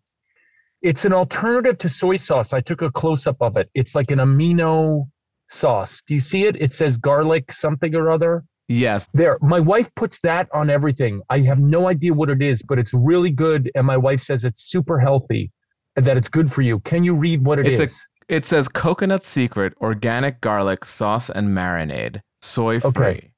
[0.82, 2.52] it's an alternative to soy sauce.
[2.52, 3.70] I took a close up of it.
[3.74, 5.08] It's like an amino
[5.50, 6.02] sauce.
[6.06, 6.56] Do you see it?
[6.60, 8.44] It says garlic something or other.
[8.68, 11.20] yes There, my wife puts that on everything.
[11.30, 13.70] I have no idea what it is, but it's really good.
[13.74, 15.50] And my wife says it's super healthy
[15.96, 16.80] and that it's good for you.
[16.80, 17.80] Can you read what it is?
[17.80, 22.88] It's a- It says coconut secret, organic garlic sauce and marinade, soy free.
[22.90, 23.30] Okay.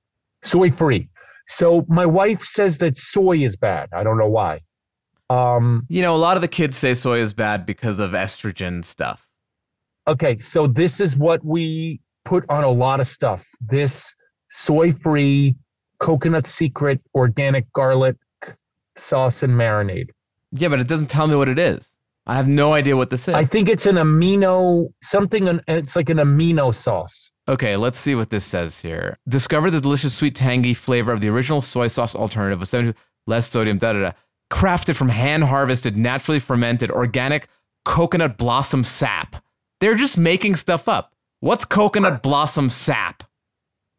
[0.45, 1.09] soy free.
[1.49, 3.89] So my wife says that soy is bad.
[3.93, 4.61] I don't know why.
[5.31, 8.85] Um, You know, a lot of the kids say soy is bad because of estrogen
[8.85, 9.27] stuff.
[10.07, 13.47] okay, so this is what we put on a lot of stuff.
[13.61, 14.15] This
[14.51, 15.57] soy free,
[15.99, 18.17] coconut secret, organic garlic
[18.97, 20.09] sauce and marinade.
[20.53, 21.91] Yeah, but it doesn't tell me what it is.
[22.27, 23.35] I have no idea what this is.
[23.35, 25.61] I think it's an amino something.
[25.69, 27.33] It's like an amino sauce.
[27.49, 29.19] Okay, let's see what this says here.
[29.29, 32.95] Discover the delicious sweet tangy flavor of the original soy sauce alternative with 70
[33.27, 34.13] less sodium, da da da.
[34.51, 37.49] Crafted from hand harvested, naturally fermented, organic
[37.85, 39.37] coconut blossom sap.
[39.81, 41.15] They're just making stuff up.
[41.41, 43.23] What's coconut blossom sap?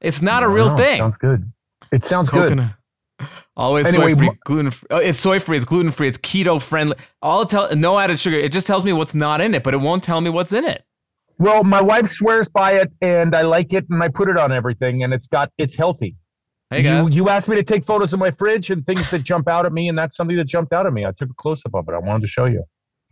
[0.02, 0.78] It's not a I don't real know.
[0.78, 0.98] thing.
[0.98, 1.52] Sounds good.
[1.92, 2.74] It sounds good.
[3.58, 4.88] Always Anyway, soy free, mo- gluten free.
[4.92, 5.58] Oh, it's soy free.
[5.58, 6.08] It's gluten free.
[6.08, 6.98] It's keto friendly.
[7.22, 8.38] All it tell no added sugar.
[8.38, 10.66] It just tells me what's not in it, but it won't tell me what's in
[10.66, 10.84] it.
[11.38, 14.52] Well, my wife swears by it, and I like it, and I put it on
[14.52, 16.16] everything, and it's got it's healthy.
[16.76, 19.24] Hey guys, You you asked me to take photos of my fridge and things that
[19.24, 21.06] jump out at me, and that's something that jumped out at me.
[21.06, 21.94] I took a close up of it.
[21.94, 22.64] I wanted to show you.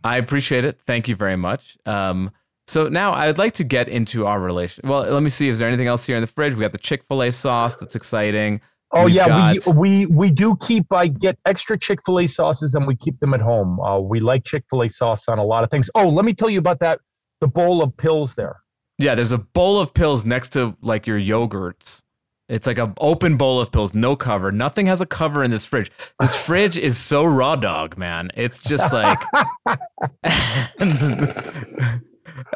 [0.02, 0.78] I appreciate it.
[0.86, 1.78] Thank you very much.
[1.86, 2.30] Um,
[2.66, 4.88] So now I'd like to get into our relation.
[4.88, 5.48] Well, let me see.
[5.48, 6.54] Is there anything else here in the fridge?
[6.54, 7.76] We got the Chick Fil A sauce.
[7.76, 8.60] That's exciting.
[8.92, 10.92] Oh We've yeah, got- we, we we do keep.
[10.92, 13.80] I get extra Chick Fil A sauces, and we keep them at home.
[13.80, 15.90] Uh, we like Chick Fil A sauce on a lot of things.
[15.94, 17.00] Oh, let me tell you about that.
[17.40, 18.56] The bowl of pills there.
[18.98, 22.02] Yeah, there's a bowl of pills next to like your yogurts.
[22.48, 24.52] It's like an open bowl of pills, no cover.
[24.52, 25.90] Nothing has a cover in this fridge.
[26.20, 28.30] This fridge is so raw dog, man.
[28.34, 29.18] It's just like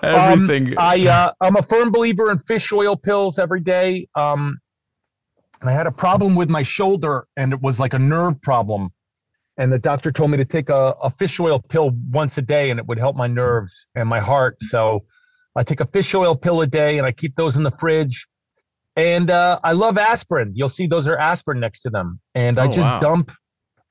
[0.02, 0.68] everything.
[0.68, 4.08] Um, I uh, I'm a firm believer in fish oil pills every day.
[4.14, 4.58] Um,
[5.62, 8.90] I had a problem with my shoulder, and it was like a nerve problem.
[9.56, 12.70] And the doctor told me to take a, a fish oil pill once a day,
[12.70, 14.62] and it would help my nerves and my heart.
[14.62, 15.04] So
[15.56, 18.28] I take a fish oil pill a day, and I keep those in the fridge.
[18.98, 20.52] And uh, I love aspirin.
[20.54, 23.00] You'll see those are aspirin next to them, and I Oh, just wow.
[23.00, 23.32] dump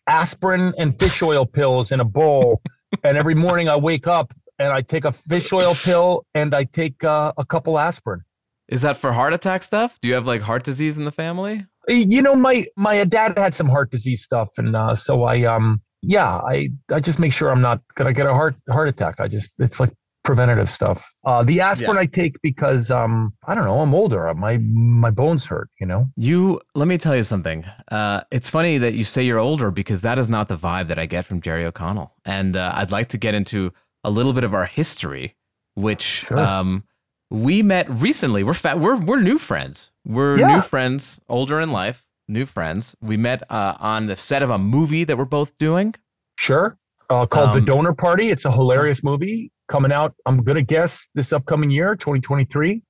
[0.07, 2.61] aspirin and fish oil pills in a bowl.
[3.03, 6.63] and every morning I wake up and I take a fish oil pill and I
[6.65, 8.21] take uh, a couple aspirin.
[8.69, 9.97] is that for heart attack stuff?
[10.01, 11.65] Do you have like heart disease in the family?
[11.87, 15.81] You know, my my dad had some heart disease stuff, and uh, so I um
[16.01, 19.21] yeah I I just make sure I'm not gonna get a heart heart attack.
[19.21, 19.93] I just it's like
[20.27, 20.99] preventative stuff.
[21.25, 22.01] Uh, the aspirin Yeah.
[22.01, 24.31] I take because um I don't know I'm older.
[24.35, 25.69] My my bones hurt.
[25.79, 26.01] You know.
[26.15, 27.65] You let me tell you something.
[27.91, 30.99] Uh, it's funny that you say you're older because that is not the vibe that
[30.99, 33.71] I get from Jerry O'Connell, and uh, I'd like to get into
[34.03, 35.35] a little bit of our history,
[35.75, 36.39] which Sure.
[36.39, 36.83] um,
[37.29, 38.43] we met recently.
[38.43, 39.91] We're fa- we're we're new friends.
[40.05, 40.55] We're Yeah.
[40.55, 42.95] new friends, older in life, new friends.
[43.01, 45.95] We met uh, on the set of a movie that we're both doing.
[46.37, 46.75] Sure.
[47.09, 48.29] Uh, called The Um, Donor Party.
[48.31, 50.15] It's a hilarious movie coming out.
[50.25, 52.81] I'm gonna guess this upcoming year, 2023.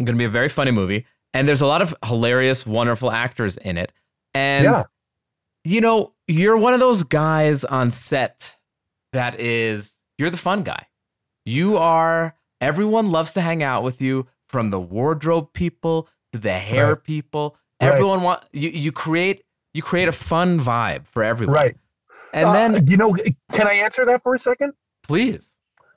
[0.00, 3.56] Going to be a very funny movie, and there's a lot of hilarious, wonderful actors
[3.58, 3.92] in it.
[4.34, 4.82] And Yeah.
[5.62, 8.56] you know, you're one of those guys on set
[9.12, 10.86] that is you're the fun guy.
[11.44, 16.58] You are everyone loves to hang out with you from the wardrobe people to the
[16.58, 17.04] hair Right.
[17.04, 17.56] people.
[17.80, 17.92] Right.
[17.92, 21.54] Everyone want you you create you create a fun vibe for everyone.
[21.54, 21.76] Right.
[22.32, 23.14] And Uh, then you know,
[23.52, 24.72] can I answer that for a second?
[25.04, 25.53] please.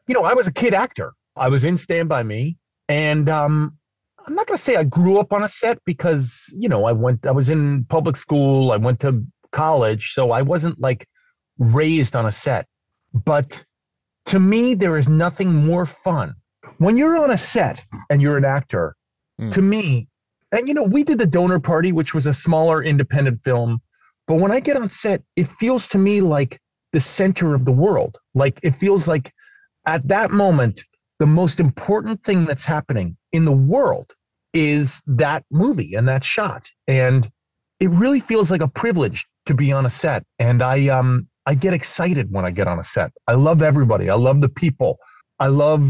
[0.08, 1.14] You know, I was a kid actor.
[1.36, 2.58] I was in Stand By Me,
[2.90, 3.78] and um,
[4.26, 6.92] I'm not going to say I grew up on a set because you know I
[6.92, 7.26] went.
[7.26, 8.72] I was in public school.
[8.72, 11.08] I went to college, so I wasn't like
[11.60, 12.68] raised on a set.
[13.14, 13.64] But
[14.28, 16.34] to me, there is nothing more fun
[16.78, 18.96] when you're on a set and you're an actor.
[19.40, 19.52] Mm.
[19.52, 20.08] To me,
[20.52, 23.80] and you know, we did the Donor Party, which was a smaller independent film.
[24.26, 26.60] But when I get on set, it feels to me like
[26.92, 28.18] the center of the world.
[28.34, 29.32] Like it feels like
[29.88, 30.84] at that moment,
[31.18, 34.14] the most important thing that's happening in the world
[34.54, 36.68] is that movie and that shot.
[36.88, 37.30] And
[37.80, 40.24] it really feels like a privilege to be on a set.
[40.38, 43.12] And I um I get excited when I get on a set.
[43.28, 44.10] I love everybody.
[44.10, 44.98] I love the people.
[45.40, 45.90] I love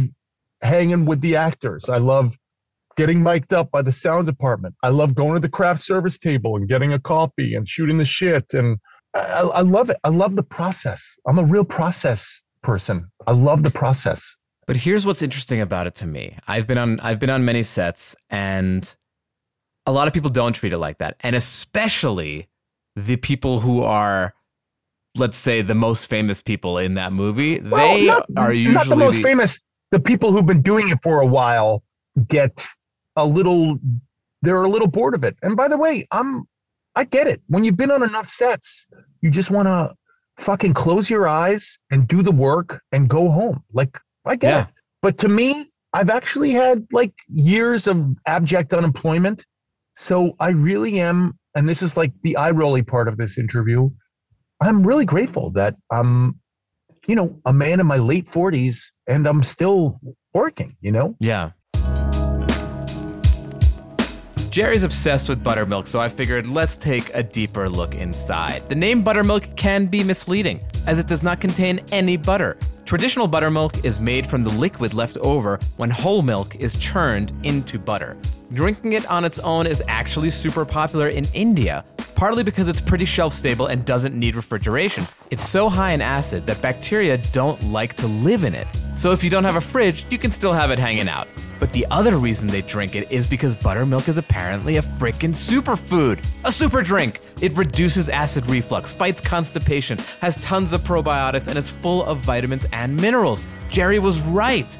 [0.61, 1.89] hanging with the actors.
[1.89, 2.37] I love
[2.95, 4.75] getting mic'd up by the sound department.
[4.83, 8.05] I love going to the craft service table and getting a coffee and shooting the
[8.05, 8.53] shit.
[8.53, 8.77] And
[9.13, 9.97] I, I love it.
[10.03, 11.15] I love the process.
[11.27, 13.09] I'm a real process person.
[13.25, 14.35] I love the process.
[14.67, 16.35] But here's what's interesting about it to me.
[16.49, 18.83] I've been on I've been on many sets and
[19.85, 21.15] a lot of people don't treat it like that.
[21.21, 22.49] And especially
[22.97, 24.33] the people who are
[25.15, 28.87] let's say the most famous people in that movie, Well, they not, are usually not
[28.87, 29.59] the most the- famous.
[29.91, 31.81] The people who've been doing it for a while
[32.27, 32.67] get
[33.15, 33.79] a little.
[34.41, 35.37] They're a little bored of it.
[35.41, 36.43] And by the way, I'm.
[36.97, 37.41] I get it.
[37.47, 38.85] When you've been on enough sets,
[39.21, 39.95] you just want to
[40.37, 43.63] fucking close your eyes and do the work and go home.
[43.73, 44.61] Like I get Yeah.
[44.63, 44.67] it.
[45.01, 49.45] But to me, I've actually had like years of abject unemployment.
[49.95, 53.89] So I really am, and this is like the eye rolly part of this interview.
[54.61, 56.39] I'm really grateful that I'm,
[57.07, 59.99] you know, a man in my late 40s and I'm still
[60.33, 61.15] working, you know?
[61.19, 61.51] Yeah.
[64.57, 68.67] Jerry's obsessed with buttermilk, so I figured let's take a deeper look inside.
[68.69, 72.57] The name buttermilk can be misleading, as it does not contain any butter.
[72.83, 77.77] Traditional buttermilk is made from the liquid left over when whole milk is churned into
[77.77, 78.17] butter.
[78.51, 83.05] Drinking it on its own is actually super popular in India, partly because it's pretty
[83.05, 85.07] shelf stable and doesn't need refrigeration.
[85.29, 88.67] It's so high in acid that bacteria don't like to live in it.
[88.95, 91.27] So if you don't have a fridge, you can still have it hanging out.
[91.59, 96.23] But the other reason they drink it is because buttermilk is apparently a frickin' superfood.
[96.45, 97.21] A super drink.
[97.41, 102.65] It reduces acid reflux, fights constipation, has tons of probiotics, and is full of vitamins
[102.71, 103.43] and minerals.
[103.69, 104.77] Jerry was right.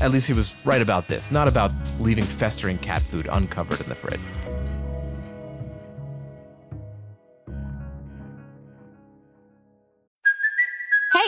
[0.00, 3.88] At least he was right about this, not about leaving festering cat food uncovered in
[3.88, 4.20] the fridge.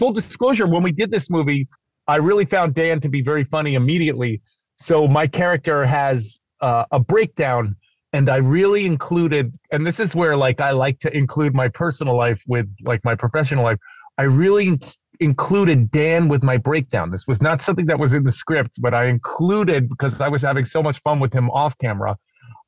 [0.00, 1.68] Full disclosure: when we did this movie,
[2.08, 4.40] I really found Dan to be very funny immediately.
[4.78, 7.76] So my character has uh, a breakdown,
[8.14, 12.16] and I really included, and this is where like I like to include my personal
[12.16, 13.76] life with like my professional life.
[14.16, 14.80] I really in-
[15.20, 17.10] included Dan with my breakdown.
[17.10, 20.40] This was not something that was in the script, but I included because I was
[20.40, 22.16] having so much fun with him off camera.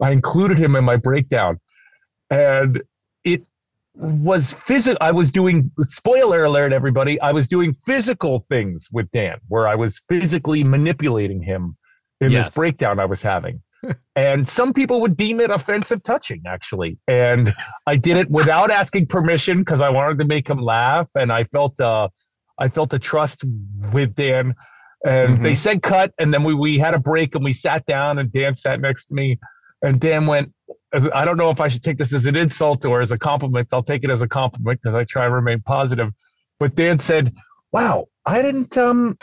[0.02, 1.58] I included him in my breakdown,
[2.30, 2.82] and
[3.24, 3.46] it
[3.94, 4.98] was physical.
[5.00, 7.20] I was doing spoiler alert, everybody.
[7.20, 11.74] I was doing physical things with Dan, where I was physically manipulating him
[12.20, 12.46] in Yes.
[12.46, 13.60] this breakdown I was having.
[14.16, 16.98] and some people would deem it offensive touching, actually.
[17.08, 17.52] And
[17.86, 21.44] I did it without asking permission because I wanted to make him laugh, and I
[21.44, 22.08] felt uh,
[22.58, 23.44] I felt a trust
[23.92, 24.54] with Dan.
[25.04, 28.18] And they said cut, and then we we had a break, and we sat down,
[28.20, 29.38] and Dan sat next to me,
[29.82, 30.52] and Dan went.
[30.92, 33.68] I don't know if I should take this as an insult or as a compliment.
[33.72, 36.10] I'll take it as a compliment because I try and remain positive.
[36.58, 37.34] But Dan said,
[37.72, 39.16] "Wow, I didn't um,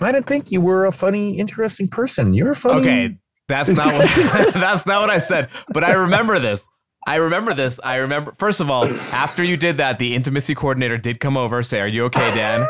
[0.00, 2.34] I didn't think you were a funny, interesting person.
[2.34, 4.10] You're a funny." Okay, that's not what
[4.52, 5.48] that's not what I said.
[5.72, 6.66] But I remember this.
[7.06, 7.80] I remember this.
[7.82, 8.32] I remember.
[8.38, 11.88] First of all, after you did that, the intimacy coordinator did come over, say, "Are
[11.88, 12.66] you okay, Dan?"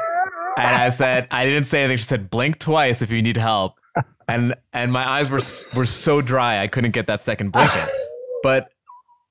[0.57, 1.96] And I said, I didn't say anything.
[1.96, 3.78] She said, "Blink twice if you need help."
[4.28, 5.40] And and my eyes were
[5.74, 7.87] were so dry I couldn't get that second blink in.
[8.42, 8.72] But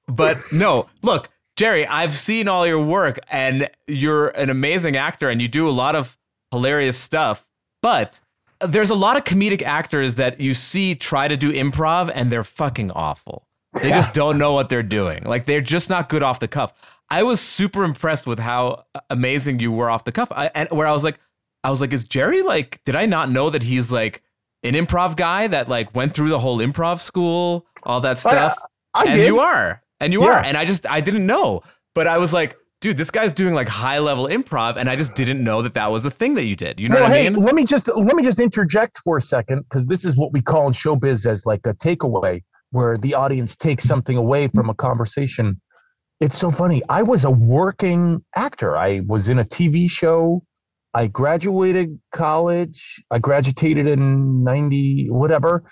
[0.07, 5.41] but no, look, Jerry, I've seen all your work, and you're an amazing actor, and
[5.41, 6.17] you do a lot of
[6.49, 7.45] hilarious stuff.
[7.81, 8.21] But
[8.61, 12.43] there's a lot of comedic actors that you see try to do improv, and they're
[12.43, 13.45] fucking awful.
[13.73, 15.23] They just don't know what they're doing.
[15.23, 16.73] Like they're just not good off the cuff.
[17.09, 20.87] I was super impressed with how amazing you were off the cuff, I, and where
[20.87, 21.19] I was like,
[21.63, 22.81] I was like, is Jerry like?
[22.85, 24.23] Did I not know that he's like
[24.63, 28.57] an improv guy that like went through the whole improv school, all that oh, stuff?
[28.93, 29.27] I and did.
[29.27, 30.29] you are, and you Yeah.
[30.31, 31.61] are, and I just I didn't know,
[31.95, 35.13] but I was like, dude, this guy's doing like high level improv, and I just
[35.15, 36.79] didn't know that that was the thing that you did.
[36.79, 37.41] You know well, what I hey, mean?
[37.41, 40.41] let me just let me just interject for a second because this is what we
[40.41, 44.73] call in showbiz as like a takeaway, where the audience takes something away from a
[44.75, 45.59] conversation.
[46.19, 46.83] It's so funny.
[46.87, 48.77] I was a working actor.
[48.77, 50.43] I was in a TV show.
[50.93, 53.03] I graduated college.
[53.11, 55.63] I graduated in 90 whatever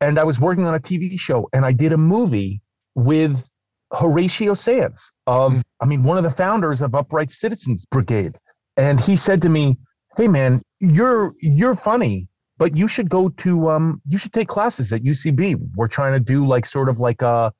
[0.00, 2.60] and I was working on a TV show and I did a movie
[2.94, 3.46] with
[3.92, 8.38] Horatio Sanz of I mean one of the founders of Upright Citizens Brigade
[8.76, 9.78] and he said to me,
[10.16, 14.92] "Hey man, you're you're funny, but you should go to um you should take classes
[14.92, 15.56] at UCB.
[15.76, 17.52] We're trying to do like sort of like a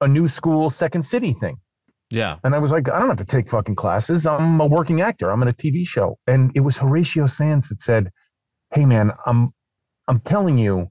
[0.00, 1.56] a new school second city thing."
[2.12, 2.36] Yeah.
[2.44, 4.26] And I was like, I don't have to take fucking classes.
[4.26, 5.30] I'm a working actor.
[5.30, 6.18] I'm in a TV show.
[6.26, 8.10] And it was Horatio Sanz that said,
[8.74, 9.52] Hey man, I'm
[10.08, 10.88] I'm telling you,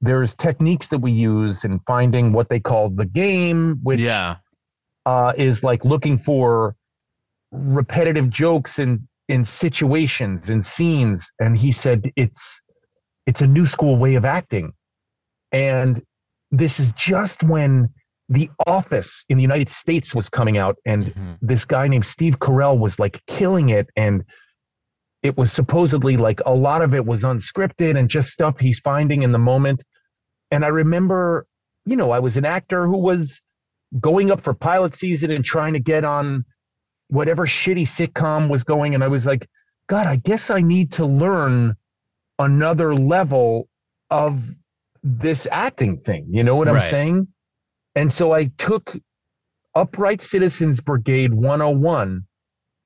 [0.00, 4.36] there's techniques that we use in finding what they call the game, which Yeah.
[5.06, 6.76] uh, is like looking for
[7.52, 11.32] repetitive jokes in in situations and scenes.
[11.40, 12.60] And he said it's
[13.26, 14.72] it's a new school way of acting.
[15.52, 16.02] And
[16.50, 17.88] this is just when
[18.30, 21.38] The Office in the United States was coming out, and Mhm.
[21.42, 23.88] this guy named Steve Carell was like killing it.
[23.96, 24.24] And
[25.22, 29.22] it was supposedly like a lot of it was unscripted and just stuff he's finding
[29.22, 29.82] in the moment.
[30.50, 31.46] And I remember,
[31.84, 33.42] you know, I was an actor who was
[33.98, 36.44] going up for pilot season and trying to get on
[37.08, 38.94] whatever shitty sitcom was going.
[38.94, 39.48] And I was like,
[39.88, 41.74] God, I guess I need to learn
[42.38, 43.68] another level
[44.10, 44.54] of
[45.02, 46.26] this acting thing.
[46.30, 47.28] You know what I'm saying?
[48.00, 48.96] And so I took
[49.74, 52.24] Upright Citizens Brigade 101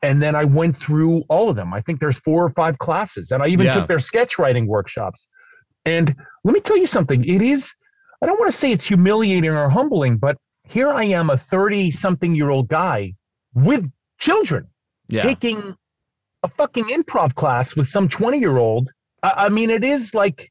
[0.03, 1.73] and then I went through all of them.
[1.73, 3.75] I think there's four or five classes, and I even Yeah.
[3.75, 5.29] took their sketch writing workshops.
[5.85, 7.25] And let me tell you something.
[7.25, 7.73] It is,
[8.23, 11.93] I don't want to say it's humiliating or humbling, but here I am, a 30
[11.93, 13.15] something year old guy
[13.55, 13.89] with
[14.19, 14.67] children
[15.07, 15.23] Yeah.
[15.23, 15.77] taking
[16.43, 18.91] a fucking improv class with some 20 year old.
[19.23, 20.51] I, I mean, it is like,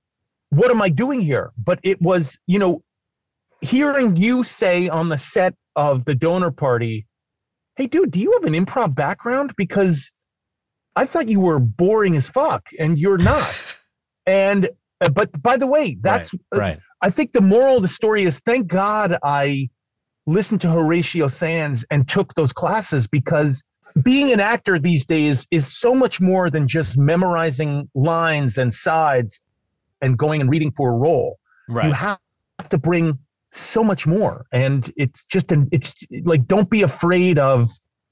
[0.52, 1.52] what am I doing here?
[1.58, 2.82] But it was, you know,
[3.64, 7.06] hearing you say on the set of the donor party,
[7.76, 9.54] hey, dude, do you have an improv background?
[9.58, 10.12] Because
[10.96, 13.78] I thought you were boring as fuck and you're not.
[14.26, 14.70] and,
[15.02, 16.80] uh, but by the way, that's, uh, right.
[17.02, 19.70] I think the moral of the story is thank God I
[20.26, 23.64] listened to Horatio Sanz and took those classes because
[24.02, 29.42] being an actor these days is so much more than just memorizing lines and sides
[30.02, 31.38] and going and reading for a role.
[31.68, 31.86] Right.
[31.86, 32.20] You have
[32.70, 33.18] to bring
[33.54, 34.46] so much more.
[34.52, 35.94] And it's just an it's
[36.24, 37.70] like don't be afraid of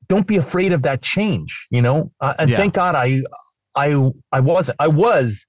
[0.08, 2.12] don't be afraid of that change, you know?
[2.20, 2.58] Uh, and Yeah.
[2.58, 3.22] thank God I
[3.76, 4.78] I I wasn't.
[4.80, 5.46] I was,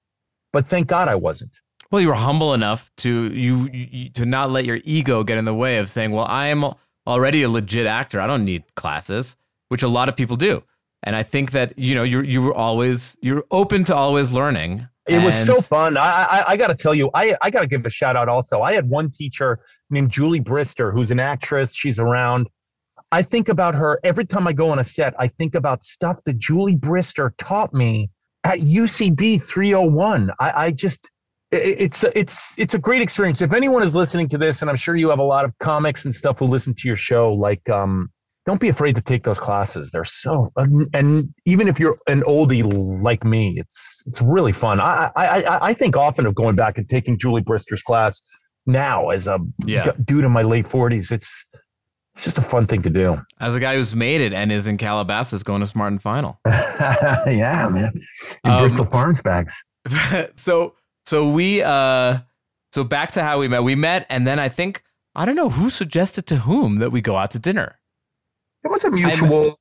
[0.51, 1.51] but thank God I wasn't.
[1.91, 5.45] Well, you were humble enough to you, you to not let your ego get in
[5.45, 6.65] the way of saying, "Well, I am
[7.05, 8.19] already a legit actor.
[8.19, 9.35] I don't need classes,"
[9.69, 10.63] which a lot of people do.
[11.03, 14.87] And I think that you know you you were always you're open to always learning.
[15.07, 15.97] It was so fun.
[15.97, 18.29] I I, I got to tell you, I I got to give a shout out
[18.29, 18.61] also.
[18.61, 21.75] I had one teacher named Julie Brister, who's an actress.
[21.75, 22.49] She's around.
[23.11, 25.13] I think about her every time I go on a set.
[25.19, 28.09] I think about stuff that Julie Brister taught me
[28.43, 30.31] at UCB 301.
[30.39, 31.09] I, I just
[31.51, 33.41] it- it's it's it's a great experience.
[33.41, 36.05] If anyone is listening to this, and I'm sure you have a lot of comics
[36.05, 38.09] and stuff who listen to your show, like um,
[38.45, 39.91] don't be afraid to take those classes.
[39.91, 40.51] They're so
[40.93, 42.63] and even if you're an oldie
[43.01, 44.79] like me, it's it's really fun.
[44.81, 48.21] I I I, I think often of going back and taking Julie Brister's class
[48.65, 49.91] now as a Yeah.
[50.05, 51.11] dude in my late 40s.
[51.11, 51.45] It's
[52.15, 53.17] it's just a fun thing to do.
[53.39, 56.39] As a guy who's made it and is in Calabasas going to Smart and Final.
[56.45, 57.91] yeah, man.
[58.43, 59.53] In Um, Bristol Farms bags.
[60.35, 60.75] so
[61.05, 62.19] so we uh
[62.73, 63.63] so back to how we met.
[63.63, 64.83] We met and then I think
[65.15, 67.79] I don't know who suggested to whom that we go out to dinner.
[68.63, 69.59] It was a mutual.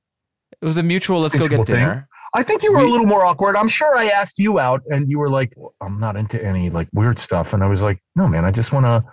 [0.61, 1.77] It was a mutual let's go get thing.
[1.77, 2.09] dinner.
[2.35, 3.57] I think you were We- a little more awkward.
[3.57, 6.89] I'm sure I asked you out and you were like, I'm not into any like
[6.95, 7.53] weird stuff.
[7.53, 9.05] And I was like, no, man, I just want to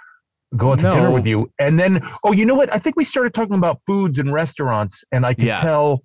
[0.55, 1.51] go out to dinner with you.
[1.59, 2.71] And then, oh, you know what?
[2.73, 5.57] I think we started talking about foods and restaurants and I could Yeah.
[5.59, 6.01] tell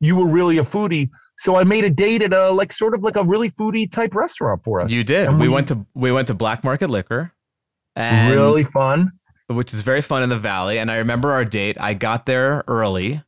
[0.00, 1.10] you were really a foodie.
[1.38, 4.14] So I made a date at a like sort of like a really foodie type
[4.14, 4.90] restaurant for us.
[4.90, 5.28] You did.
[5.28, 7.32] And We went to we went to Black Market Liquor.
[7.96, 9.12] Really fun.
[9.48, 10.78] Which is very fun in the valley.
[10.78, 11.76] And I remember our date.
[11.80, 13.22] I got there early,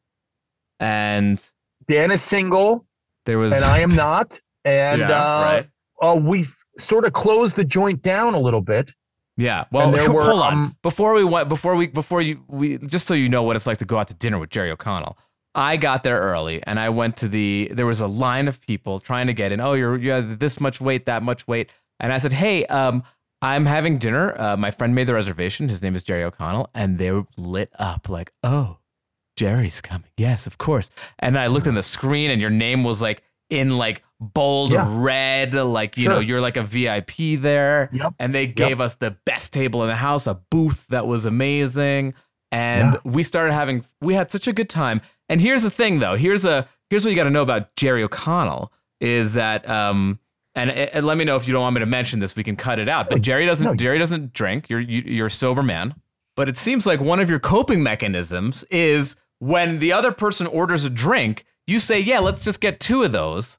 [0.81, 1.43] and
[1.89, 2.87] Dan is single
[3.27, 4.41] there was and I am not.
[4.65, 5.69] And yeah, uh, right.
[6.03, 6.45] uh, we
[6.77, 8.93] sort of closed the joint down a little bit.
[9.37, 9.67] Yeah.
[9.71, 10.53] Well, there were, hold on.
[10.53, 13.69] um, before we went, before we, before you, we just so you know what it's
[13.69, 15.17] like to go out to dinner with Jerry O'Connell.
[15.55, 17.71] I got there early, and I went to the.
[17.73, 19.61] There was a line of people trying to get in.
[19.61, 23.05] Oh, you're you have this much weight, that much weight, and I said, "Hey, um,
[23.43, 24.39] I'm having dinner.
[24.41, 25.69] Uh, my friend made the reservation.
[25.69, 28.79] His name is Jerry O'Connell, and they were lit up like, oh,
[29.37, 30.09] Jerry's coming.
[30.17, 30.91] Yes, of course.
[31.19, 34.87] And I looked in the screen, and your name was like in like bold Yeah.
[34.89, 37.91] red, like you know, you're like a VIP there.
[37.93, 38.15] Yep.
[38.19, 42.15] And they gave us the best table in the house, a booth that was amazing.
[42.51, 43.01] And Yeah.
[43.05, 45.01] we started having we had such a good time.
[45.29, 46.17] And here's the thing though.
[46.17, 50.19] Here's a here's what you got to know about Jerry O'Connell is that um
[50.57, 52.35] and, and let me know if you don't want me to mention this.
[52.35, 53.11] We can cut it out.
[53.11, 53.67] But Jerry doesn't.
[53.67, 53.75] no.
[53.75, 54.71] Jerry doesn't drink.
[54.71, 55.95] You're you, you're a sober man.
[56.35, 60.85] But it seems like one of your coping mechanisms is when the other person orders
[60.85, 63.59] a drink, you say, "Yeah, let's just get two of those."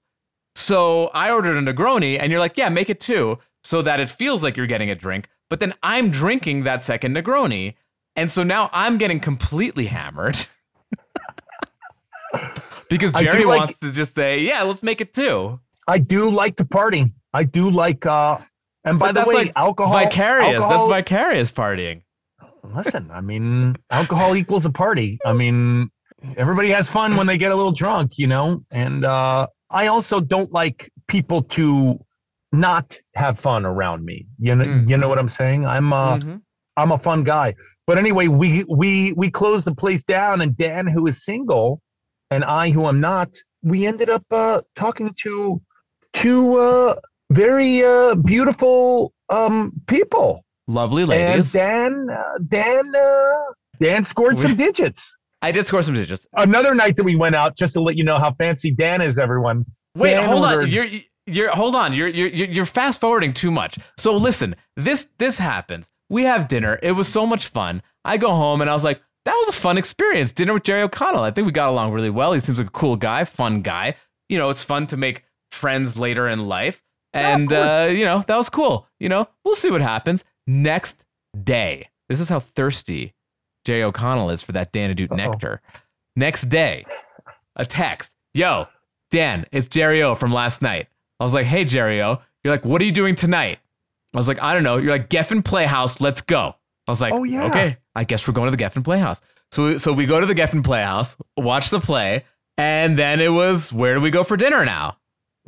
[0.56, 4.10] So I ordered a Negroni, and you're like, "Yeah, make it two, so that it
[4.10, 7.76] feels like you're getting a drink." But then I'm drinking that second Negroni,
[8.16, 10.38] and so now I'm getting completely hammered.
[12.90, 15.60] because Jerry like- wants to just say, "Yeah, let's make it two.
[15.88, 17.14] I do like to party.
[17.34, 18.40] I do like uh
[18.84, 20.56] and by But the way, like alcohol vicarious.
[20.64, 22.02] alcohol- That's vicarious partying.
[22.64, 25.18] Listen, I mean, alcohol equals a party.
[25.26, 25.90] I mean,
[26.36, 28.64] everybody has fun when they get a little drunk, you know?
[28.72, 32.00] And uh I also don't like people to
[32.54, 34.28] not have fun around me.
[34.40, 34.90] You know, Mm.
[34.90, 35.66] you know what I'm saying?
[35.66, 36.42] I'm uh Mhm.
[36.78, 37.56] I'm a fun guy.
[37.88, 41.82] But anyway, we we we closed the place down and Dan who is single
[42.32, 43.30] and I who am not,
[43.64, 45.62] we ended up uh talking to
[46.18, 46.96] two uh
[47.32, 50.44] very uh beautiful um people.
[50.68, 51.56] Lovely ladies.
[51.56, 55.16] And Dan, uh, Dan, uh, Dan scored some digits.
[55.42, 56.28] I did score some digits.
[56.34, 59.18] Another night that we went out, just to let you know how fancy Dan is,
[59.18, 59.66] everyone.
[59.96, 60.70] Wait, Dan hold on.
[60.70, 60.88] You're
[61.26, 61.94] you're hold on.
[61.94, 63.78] You're you're you're you're fast forwarding too much.
[63.98, 65.90] So listen, this this happens.
[66.10, 66.80] We have dinner.
[66.82, 67.82] It was so much fun.
[68.04, 70.32] I go home and I was like, that was a fun experience.
[70.34, 71.22] Dinner with Jerry O'Connell.
[71.22, 72.34] I think we got along really well.
[72.34, 73.96] He seems like a cool guy, fun guy.
[74.30, 76.84] You know, it's fun to make friends later in life.
[77.14, 78.88] And uh, you know, that was cool.
[79.00, 80.24] You know, we'll see what happens.
[80.46, 81.06] Next
[81.44, 81.90] day.
[82.10, 83.14] This is how thirsty
[83.66, 85.62] Jerry O'Connell is for that Dan Ahdoot nectar.
[86.16, 86.86] Next day,
[87.56, 88.14] a text.
[88.34, 88.68] Yo,
[89.12, 90.88] Dan, it's Jerry O from last night.
[91.20, 92.22] I was like, hey, Jerry O.
[92.44, 93.60] You're like, what are you doing tonight?
[94.14, 94.78] I was like, I don't know.
[94.78, 96.56] You're like, Geffen Playhouse, let's go.
[96.88, 97.46] I was like, Oh, yeah.
[97.48, 99.20] okay, I guess we're going to the Geffen Playhouse.
[99.52, 102.24] So, so we go to the Geffen Playhouse, watch the play,
[102.58, 104.98] and then it was, where do we go for dinner now?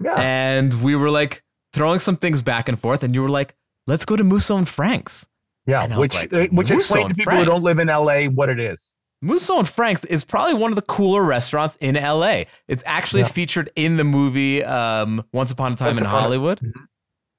[0.02, 0.16] Yeah.
[0.16, 1.44] And we were like
[1.74, 3.56] throwing some things back and forth, and you were like,
[3.88, 5.28] let's go to Musso and Frank's.
[5.68, 7.88] Yeah, And I was which like, uh, which explain to people who don't live in
[7.90, 8.96] LA what it is.
[9.22, 12.46] Musso and Frank's is probably one of the cooler restaurants in LA.
[12.68, 13.28] It's actually Yeah.
[13.28, 16.60] featured in the movie um, Once Upon a Time Once in Hollywood.
[16.62, 16.72] Mhm.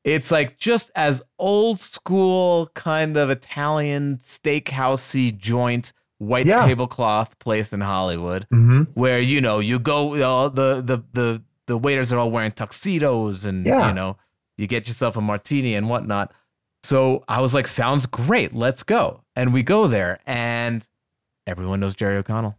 [0.04, 6.66] It's like just as old school kind of Italian steakhousey joint, white Yeah.
[6.66, 8.82] tablecloth place in Hollywood, Mm-hmm.
[8.94, 13.44] where you know you go, uh, the the the the waiters are all wearing tuxedos,
[13.44, 13.88] and Yeah.
[13.88, 14.16] you know
[14.58, 16.32] you get yourself a martini and whatnot.
[16.82, 20.86] So I was like, sounds great, let's go, and we go there, and
[21.46, 22.56] everyone knows Jerry O'Connell,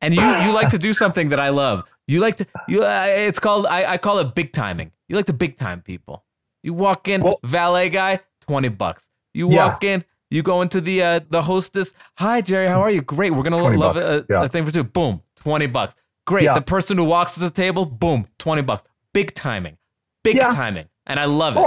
[0.00, 1.84] and you you like to do something that I love.
[2.06, 2.82] You like to you.
[2.84, 4.92] Uh, it's called I, I call it big timing.
[5.08, 6.24] You like to big time people.
[6.62, 9.08] You walk in, Well- valet guy, twenty bucks.
[9.34, 9.66] You Yeah.
[9.66, 11.92] walk in, you go into the uh, the hostess.
[12.16, 13.02] Hi Jerry, how are you?
[13.02, 13.34] Great.
[13.34, 14.42] We're gonna love bucks, a, yeah.
[14.44, 14.84] a thing for two.
[14.84, 15.94] Boom, twenty bucks.
[16.28, 16.44] Great.
[16.44, 16.52] Yeah.
[16.56, 18.84] The person who walks to the table, boom, twenty bucks.
[19.14, 19.78] Big timing,
[20.22, 20.50] big Yeah.
[20.50, 21.64] timing, and I love it.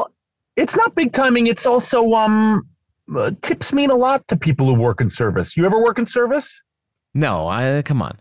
[0.56, 1.48] It's not big timing.
[1.48, 2.62] It's also um,
[3.18, 5.58] uh, tips mean a lot to people who work in service.
[5.58, 6.62] You ever work in service?
[7.16, 8.12] No, I come on.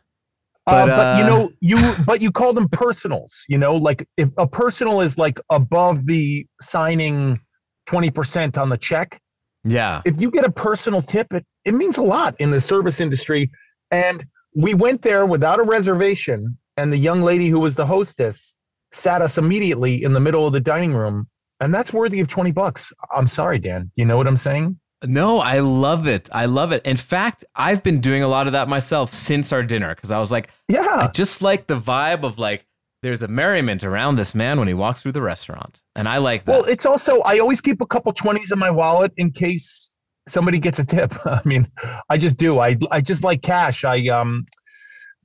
[0.67, 3.45] uh, But, but you uh, know, you but you call them personals.
[3.51, 7.39] You know, like if a personal is like above the signing
[7.85, 9.21] twenty percent on the check,
[9.63, 10.01] Yeah.
[10.07, 13.51] if you get a personal tip, it it means a lot in the service industry.
[13.91, 14.25] And
[14.55, 18.55] we went there without a reservation, and the young lady who was the hostess
[18.93, 21.29] sat us immediately in the middle of the dining room,
[21.61, 22.93] and that's worthy of twenty bucks.
[23.17, 23.91] I'm sorry, Dan.
[23.97, 24.79] You know what I'm saying?
[25.05, 26.29] No, I love it.
[26.31, 26.85] I love it.
[26.85, 30.19] In fact, I've been doing a lot of that myself since our dinner because I
[30.19, 32.67] was like, yeah, I just like the vibe of like,
[33.03, 35.81] there's a merriment around this man when he walks through the restaurant.
[35.97, 36.53] And I like that.
[36.53, 39.97] Well, it's also I always keep a couple twenties in my wallet in case
[40.29, 41.15] somebody gets a tip.
[41.27, 41.69] I mean,
[42.09, 42.59] I just do.
[42.59, 43.85] I I just like cash.
[43.85, 44.45] I um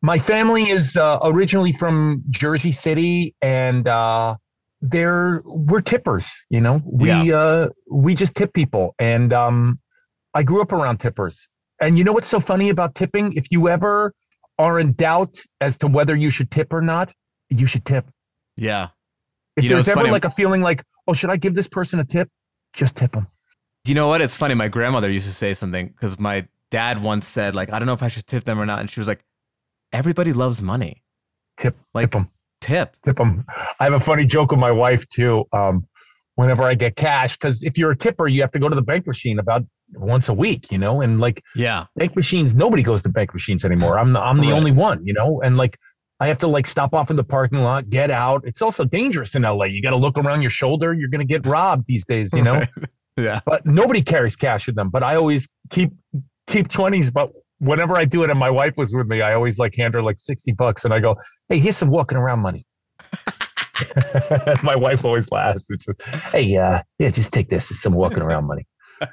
[0.01, 4.35] my family is uh, originally from Jersey City and uh
[4.81, 6.81] they're we're tippers, you know.
[6.85, 9.79] We uh we just tip people and um
[10.33, 11.47] I grew up around tippers.
[11.81, 13.33] And you know what's so funny about tipping?
[13.33, 14.13] If you ever
[14.59, 17.13] are in doubt as to whether you should tip or not,
[17.49, 18.05] you should tip.
[18.55, 18.89] yeah.
[19.57, 21.67] If You know, there's ever funny- like a feeling like, oh, should I give this
[21.69, 22.29] person a tip?
[22.73, 23.27] Just tip them.
[23.85, 24.21] You know what?
[24.21, 24.53] It's funny.
[24.55, 27.93] My grandmother used to say something because my dad once said, like, I don't know
[27.93, 28.79] if I should tip them or not.
[28.79, 29.23] And she was like,
[29.93, 31.03] everybody loves money.
[31.57, 32.29] Tip, Like- tip them,
[32.61, 32.95] Tip.
[33.05, 33.45] tip them.
[33.79, 35.45] I have a funny joke with my wife too.
[35.53, 35.87] Um,
[36.35, 38.81] whenever I get cash, because if you're a tipper, you have to go to the
[38.81, 39.63] bank machine about
[39.93, 41.85] once a week, you know, and like Yeah.
[41.95, 43.99] bank machines, nobody goes to bank machines anymore.
[43.99, 44.57] I'm the, I'm the Right.
[44.57, 45.77] only one, you know, and like
[46.19, 48.41] I have to like stop off in the parking lot, get out.
[48.45, 49.65] It's also dangerous in LA.
[49.65, 50.93] You got to look around your shoulder.
[50.93, 52.53] You're gonna get robbed these days, you know.
[52.55, 52.69] Right.
[53.17, 53.39] Yeah.
[53.45, 54.89] but nobody carries cash with them.
[54.89, 55.91] But I always keep
[56.47, 57.11] keep twenties.
[57.11, 59.93] But whenever I do it, and my wife was with me, I always like hand
[59.93, 61.15] her like sixty bucks, and I go,
[61.49, 62.65] "Hey, here's some walking around money."
[64.63, 65.69] my wife always laughs.
[65.69, 66.01] It's just,
[66.31, 67.71] "Hey, uh, yeah, just take this.
[67.71, 68.65] It's some walking around money."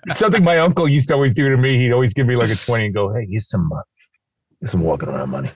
[0.07, 1.77] It's something my uncle used to always do to me.
[1.79, 3.81] He'd always give me like a twenty and go, "Hey, here's some uh,
[4.61, 5.51] here's some walking around money.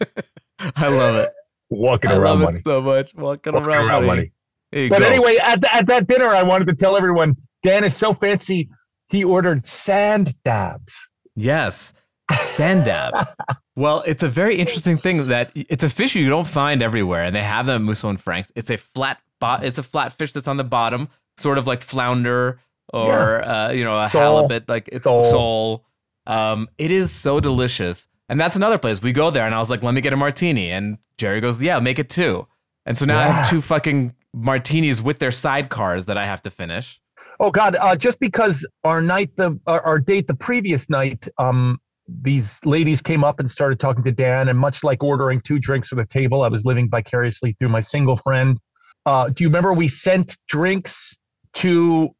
[0.76, 1.30] I love it.
[1.70, 3.14] Walking I around love money." it so much.
[3.14, 4.32] Walking, Walking around, around money.
[4.72, 4.88] money.
[4.88, 5.06] But go.
[5.06, 8.68] anyway, at, th- at that dinner, I wanted to tell everyone Dan is so fancy.
[9.08, 11.08] He ordered sand dabs.
[11.36, 11.92] Yes.
[12.40, 13.28] Sand dabs.
[13.76, 17.34] well, it's a very interesting thing that it's a fish you don't find everywhere, and
[17.36, 18.50] they have them at Musso and Frank's.
[18.56, 19.64] It's a flat bot.
[19.64, 22.58] It's a flat fish that's on the bottom, sort of like flounder
[22.92, 24.20] or uh, you know a Sole.
[24.20, 25.24] halibut, like it's Sole.
[25.24, 25.84] sole.
[26.26, 29.68] Um, it is so delicious, and that's another place we go there, and I was
[29.68, 32.46] like, let me get a martini, and Jerry goes, yeah, make it two,
[32.86, 36.50] and so now I have two fucking martinis with their sidecars that I have to
[36.50, 37.00] finish.
[37.40, 37.76] Oh God!
[37.76, 41.80] Uh, just because our night, the our, our date, the previous night, um,
[42.22, 45.88] these ladies came up and started talking to Dan, and much like ordering two drinks
[45.88, 48.58] for the table, I was living vicariously through my single friend.
[49.06, 51.16] Uh, do you remember we sent drinks
[51.54, 52.10] to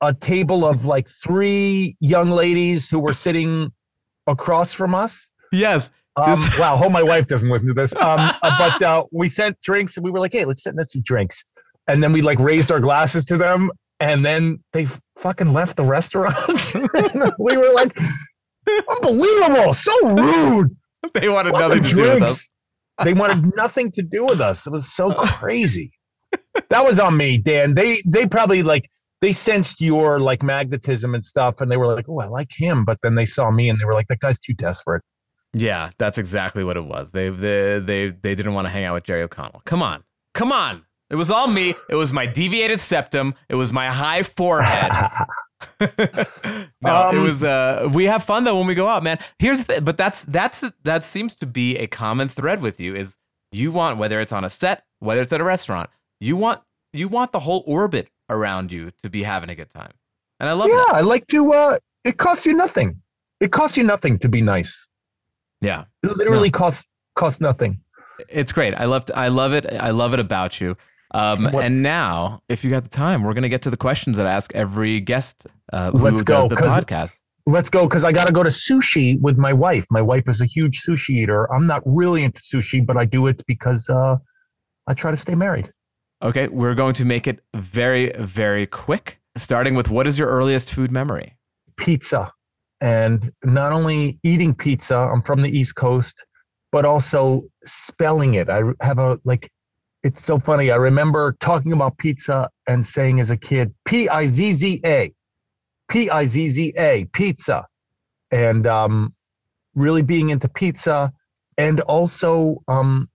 [0.00, 3.72] a table of like three young ladies who were sitting
[4.26, 5.32] across from us?
[5.50, 7.94] Yes, Um, wow, hope my wife doesn't listen to this.
[7.96, 8.02] Um,
[8.42, 11.02] uh, but uh, we sent drinks and we were like, hey, let's send them some
[11.02, 11.44] drinks.
[11.86, 13.70] And then we like raised our glasses to them.
[14.00, 14.86] And then they
[15.16, 16.34] fucking left the restaurant.
[17.38, 17.98] we were like,
[18.88, 20.76] unbelievable, so rude.
[21.14, 22.50] they wanted Fucking nothing to do with us.
[23.04, 24.66] They wanted nothing to do with us.
[24.66, 25.92] It was so crazy.
[26.70, 27.74] that was on me, Dan.
[27.74, 28.88] They they probably like
[29.20, 32.84] they sensed your like magnetism and stuff, and they were like, "Oh, I like him,"
[32.84, 35.02] but then they saw me and they were like, "That guy's too desperate."
[35.54, 37.12] Yeah, that's exactly what it was.
[37.12, 39.62] They they they they didn't want to hang out with Jerry O'Connell.
[39.64, 40.02] Come on,
[40.34, 40.84] come on.
[41.10, 41.74] It was all me.
[41.88, 43.34] It was my deviated septum.
[43.48, 44.92] It was my high forehead.
[45.80, 45.88] no,
[46.84, 47.42] Um, it was.
[47.42, 49.18] Uh, we have fun though when we go out, man.
[49.38, 53.16] Here's the, but that's that's that seems to be a common thread with you is
[53.52, 55.90] you want whether it's on a set, whether it's at a restaurant,
[56.20, 56.60] you want
[56.92, 59.92] you want the whole orbit around you to be having a good time,
[60.38, 60.94] and I love yeah, that.
[60.96, 61.52] I like to.
[61.52, 63.00] uh it costs you nothing.
[63.40, 64.86] It costs you nothing to be nice.
[65.60, 65.84] Yeah.
[66.02, 66.86] It literally costs
[67.16, 67.80] costs nothing.
[68.28, 68.74] It's great.
[68.74, 69.66] I love I love it.
[69.74, 70.76] I love it about you.
[71.12, 74.26] Um, and now, if you got the time, we're gonna get to the questions that
[74.26, 77.18] I ask every guest uh, who Let's does go, the podcast.
[77.46, 79.86] Let's go because I got to go to sushi with my wife.
[79.90, 81.50] My wife is a huge sushi eater.
[81.50, 84.16] I'm not really into sushi, but I do it because uh,
[84.86, 85.72] I try to stay married.
[86.22, 89.18] Okay, we're going to make it very, very quick.
[89.36, 91.36] Starting with what is your earliest food memory?
[91.78, 92.30] Pizza,
[92.80, 94.96] and not only eating pizza.
[94.96, 96.26] I'm from the East Coast,
[96.70, 98.50] but also spelling it.
[98.50, 99.50] I have a like.
[100.02, 100.70] It's so funny.
[100.70, 105.12] I remember talking about pizza and saying as a kid, P I Z Z A,
[105.90, 107.66] P I Z Z A, pizza,
[108.30, 109.14] and um,
[109.74, 111.12] really being into pizza,
[111.56, 113.08] and also um,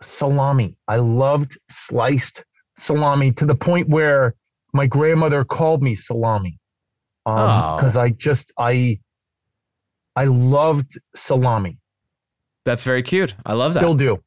[0.00, 0.76] salami.
[0.86, 2.44] I loved sliced
[2.76, 4.34] salami to the point where
[4.72, 6.58] my grandmother called me salami
[7.24, 7.76] Oh.
[7.76, 8.98] because I just I
[10.16, 11.78] I loved salami.
[12.64, 13.34] That's very cute.
[13.46, 13.80] I love that.
[13.80, 14.22] Still do.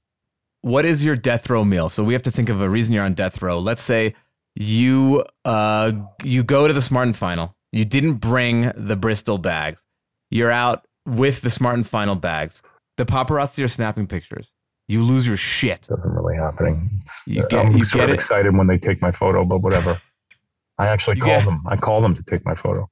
[0.66, 1.89] What is your death row meal?
[1.89, 3.59] So we have to think of a reason you're on death row.
[3.59, 4.16] Let's say
[4.55, 5.91] you uh
[6.24, 7.55] you go to the Smart and Final.
[7.72, 9.86] You didn't bring the Bristol bags.
[10.32, 12.63] You're out with the Smart and Final bags.
[12.97, 14.51] The paparazzi are snapping pictures.
[14.88, 15.84] You lose your shit.
[15.84, 16.89] Doesn't really happening.
[17.28, 18.16] You get- I'm you sort get of it.
[18.16, 19.97] excited when they take my photo, but whatever.
[20.80, 21.61] I actually You call get- them.
[21.68, 22.89] I call them to take my photo.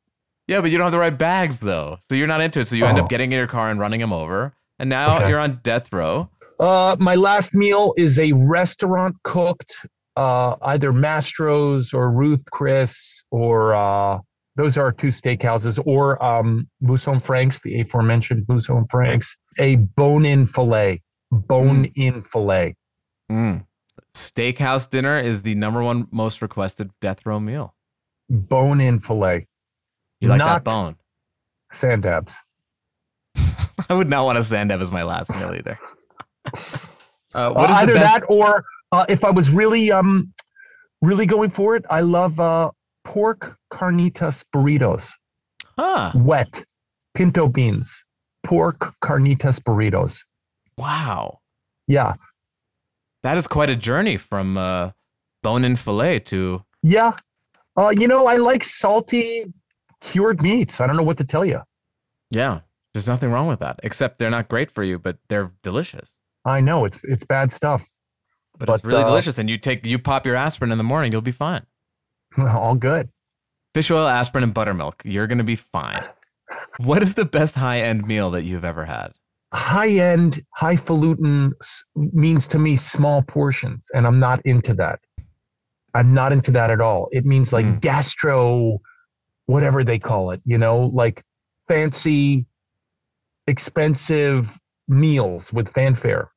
[0.48, 1.98] Yeah, but you don't have the right bags though.
[2.04, 2.68] So you're not into it.
[2.68, 3.04] So you end Oh.
[3.04, 4.54] up getting in your car and running them over.
[4.80, 5.30] And now Okay.
[5.30, 6.30] you're on death row.
[6.60, 9.74] Uh, my last meal is a restaurant cooked,
[10.16, 14.20] uh, either Mastro's or Ruth Chris, or uh,
[14.56, 19.36] those are our two steakhouses, or um, Musso and Franks, the aforementioned Musso and Franks,
[19.58, 21.02] a bone-in fillet,
[21.32, 22.76] bone-in fillet.
[23.32, 23.66] Mm.
[24.16, 27.74] Steakhouse dinner is the number one most requested death row meal.
[28.30, 29.48] bone-in fillet,
[30.22, 30.96] You like Not- that bone?
[31.72, 32.36] sandabs.
[33.90, 35.80] I would not want a sand as my last meal either.
[36.46, 38.14] Uh, Uh, either the best?
[38.14, 40.34] that or uh, if I was really um
[41.02, 42.72] really going for it, I love uh,
[43.04, 45.10] pork carnitas burritos,
[45.78, 46.12] Huh.
[46.16, 46.64] wet
[47.14, 48.06] pinto beans,
[48.44, 50.20] pork carnitas burritos.
[50.78, 51.40] Wow.
[51.88, 52.14] Yeah,
[53.24, 54.92] That is quite a journey from uh,
[55.42, 56.64] bone and fillet to.
[56.82, 57.12] yeah.
[57.76, 59.52] Uh, you know, I like salty
[60.00, 60.80] cured meats.
[60.80, 61.60] I don't know what to tell you.
[62.30, 62.60] Yeah.
[62.94, 66.20] There's nothing wrong with that, except they're not great for you, but they're delicious.
[66.46, 67.86] I know it's it's bad stuff.
[68.58, 69.40] But, it's really uh, delicious.
[69.40, 71.66] And you take you pop your aspirin in the morning, you'll be fine.
[72.38, 73.10] All good.
[73.74, 75.02] Fish oil, aspirin, and buttermilk.
[75.06, 76.04] You're gonna be fine.
[76.78, 79.14] What is the best high end meal that you've ever had?
[79.56, 81.54] high end, highfalutin
[81.96, 85.00] means to me small portions, and I'm not into that.
[85.94, 87.08] I'm not into that at all.
[87.12, 87.80] It means like Mm.
[87.82, 88.80] gastro,
[89.46, 91.24] whatever they call it, you know, like
[91.68, 92.48] fancy,
[93.48, 96.32] expensive meals with fanfare.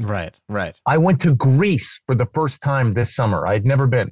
[0.00, 0.78] Right, right.
[0.86, 3.46] I went to Greece for the first time this summer.
[3.46, 4.10] I'd never been.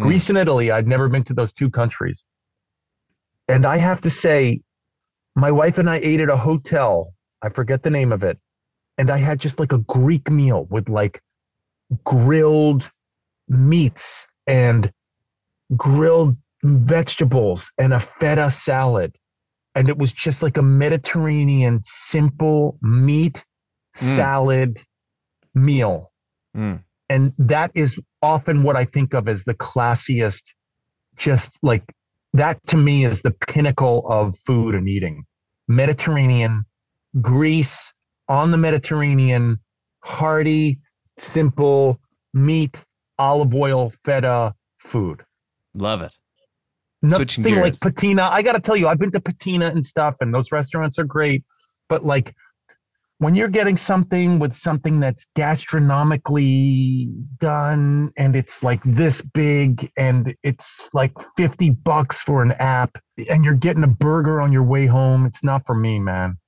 [0.00, 0.04] Mm.
[0.04, 2.24] Greece and Italy, I'd never been to those two countries.
[3.48, 4.60] And I have to say,
[5.36, 7.12] my wife and I ate at a hotel.
[7.42, 8.38] I forget the name of it.
[8.98, 11.20] And I had just like a Greek meal with like
[12.04, 12.90] grilled
[13.48, 14.92] meats and
[15.76, 19.16] grilled vegetables and a feta salad.
[19.74, 23.44] And it was just like a Mediterranean simple meat
[23.96, 24.00] Mm.
[24.00, 24.82] salad
[25.54, 26.12] meal.
[26.56, 26.82] Mm.
[27.08, 30.54] And that is often what I think of as the classiest,
[31.16, 31.84] just like
[32.32, 35.24] that to me is the pinnacle of food and eating.
[35.68, 36.64] Mediterranean,
[37.20, 37.92] Greece
[38.28, 39.58] on the Mediterranean,
[40.02, 40.78] hearty,
[41.18, 42.00] simple
[42.32, 42.84] meat,
[43.18, 45.22] olive oil, feta food.
[45.74, 46.12] Love it.
[47.02, 48.22] Nothing like patina.
[48.22, 51.04] I got to tell you, I've been to patina and stuff, and those restaurants are
[51.04, 51.44] great.
[51.88, 52.34] But like
[53.18, 57.08] when you're getting something with something that's gastronomically
[57.38, 62.98] done and it's like this big and it's like 50 bucks for an app
[63.28, 66.38] and you're getting a burger on your way home, it's not for me, man.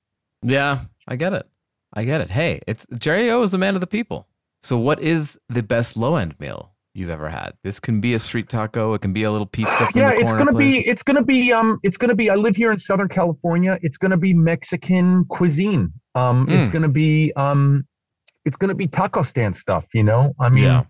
[0.41, 1.47] Yeah, I get it.
[1.93, 2.29] I get it.
[2.29, 4.27] Hey, it's Jerry O is a man of the people.
[4.61, 7.53] So what is the best low end meal you've ever had?
[7.63, 10.51] This can be a street taco, it can be a little pizza yeah it's gonna
[10.51, 10.81] place.
[10.83, 13.97] be it's gonna be um it's gonna be i live here in southern california it's
[13.97, 16.73] gonna be mexican cuisine um it's Mm.
[16.73, 17.85] gonna be um
[18.45, 20.83] it's gonna be taco stand stuff you know i mean Yeah.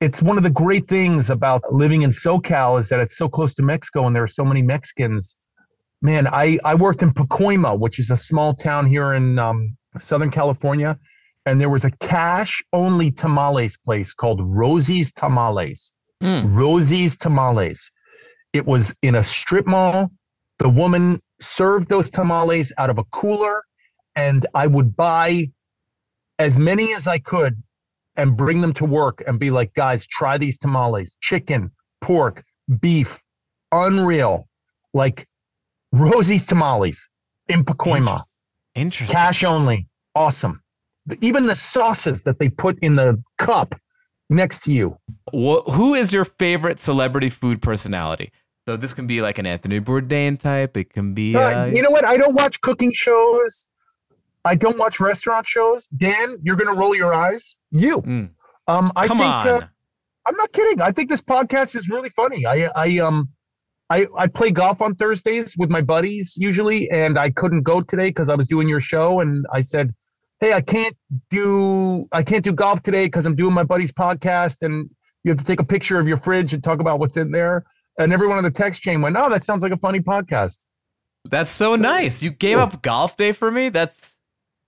[0.00, 3.54] it's one of the great things about living in socal is that it's so close
[3.54, 5.36] to mexico and there are so many mexicans
[6.02, 10.30] man i i worked in pacoima which is a small town here in um southern
[10.30, 10.96] california
[11.48, 15.92] and there was a cash only tamales place called rosie's tamales
[16.22, 16.56] Mm.
[16.56, 17.90] Rosie's Tamales.
[18.52, 20.10] It was in a strip mall
[20.58, 23.62] The woman served those tamales out of a cooler,
[24.16, 25.50] and I would buy
[26.40, 27.62] as many as I could
[28.16, 31.70] and bring them to work and be like, guys, try these tamales chicken,
[32.00, 32.42] pork,
[32.80, 33.20] beef,
[33.70, 34.48] unreal.
[34.92, 35.28] Like
[35.92, 37.08] Rosie's tamales
[37.46, 38.24] in Pacoima,
[38.74, 39.14] Interesting.
[39.14, 39.86] cash only,
[40.16, 40.60] awesome.
[41.20, 43.74] Even the sauces that they put in the cup
[44.30, 44.98] next to you.
[45.34, 48.32] Wh- who is your favorite celebrity food personality?
[48.66, 50.76] So this can be like an Anthony Bourdain type.
[50.76, 51.34] It can be.
[51.34, 52.04] Uh, Uh, you know what?
[52.04, 53.66] I don't watch cooking shows.
[54.44, 55.88] I don't watch restaurant shows.
[55.88, 57.58] Dan, you're gonna roll your eyes.
[57.70, 58.02] You.
[58.02, 58.30] Mm.
[58.66, 59.48] Um, I come think on.
[59.48, 59.68] Uh,
[60.26, 60.82] I'm not kidding.
[60.82, 62.44] I think this podcast is really funny.
[62.44, 63.30] I I um
[63.88, 68.10] I I play golf on Thursdays with my buddies usually, and I couldn't go today
[68.10, 69.94] because I was doing your show, and I said,
[70.40, 70.96] "Hey, I can't
[71.30, 74.88] do I can't do golf today because I'm doing my buddy's podcast, and
[75.24, 77.64] you have to take a picture of your fridge and talk about what's in there."
[77.98, 80.60] And everyone on the text chain went, "Oh, that sounds like a funny podcast."
[81.24, 82.22] That's so, So- nice.
[82.22, 82.64] You gave Yeah.
[82.64, 83.68] up golf day for me.
[83.68, 84.18] That's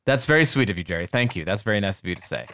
[0.07, 1.07] that's very sweet of you, Jerry.
[1.07, 1.45] Thank you.
[1.45, 2.47] That's very nice of you to say.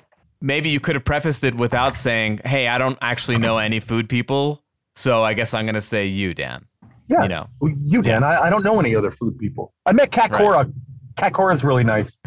[0.43, 4.09] Maybe you could have prefaced it without saying, "Hey, I don't actually know any food
[4.09, 4.62] people,
[4.95, 6.67] so I guess I'm going to say you, Dan."
[7.09, 7.47] Yeah, You know.
[7.61, 8.23] Well, you Dan.
[8.25, 9.73] I, I don't know any other food people.
[9.87, 10.41] I met Cat Right.
[10.43, 10.71] Cora.
[11.17, 12.19] Cat is really nice.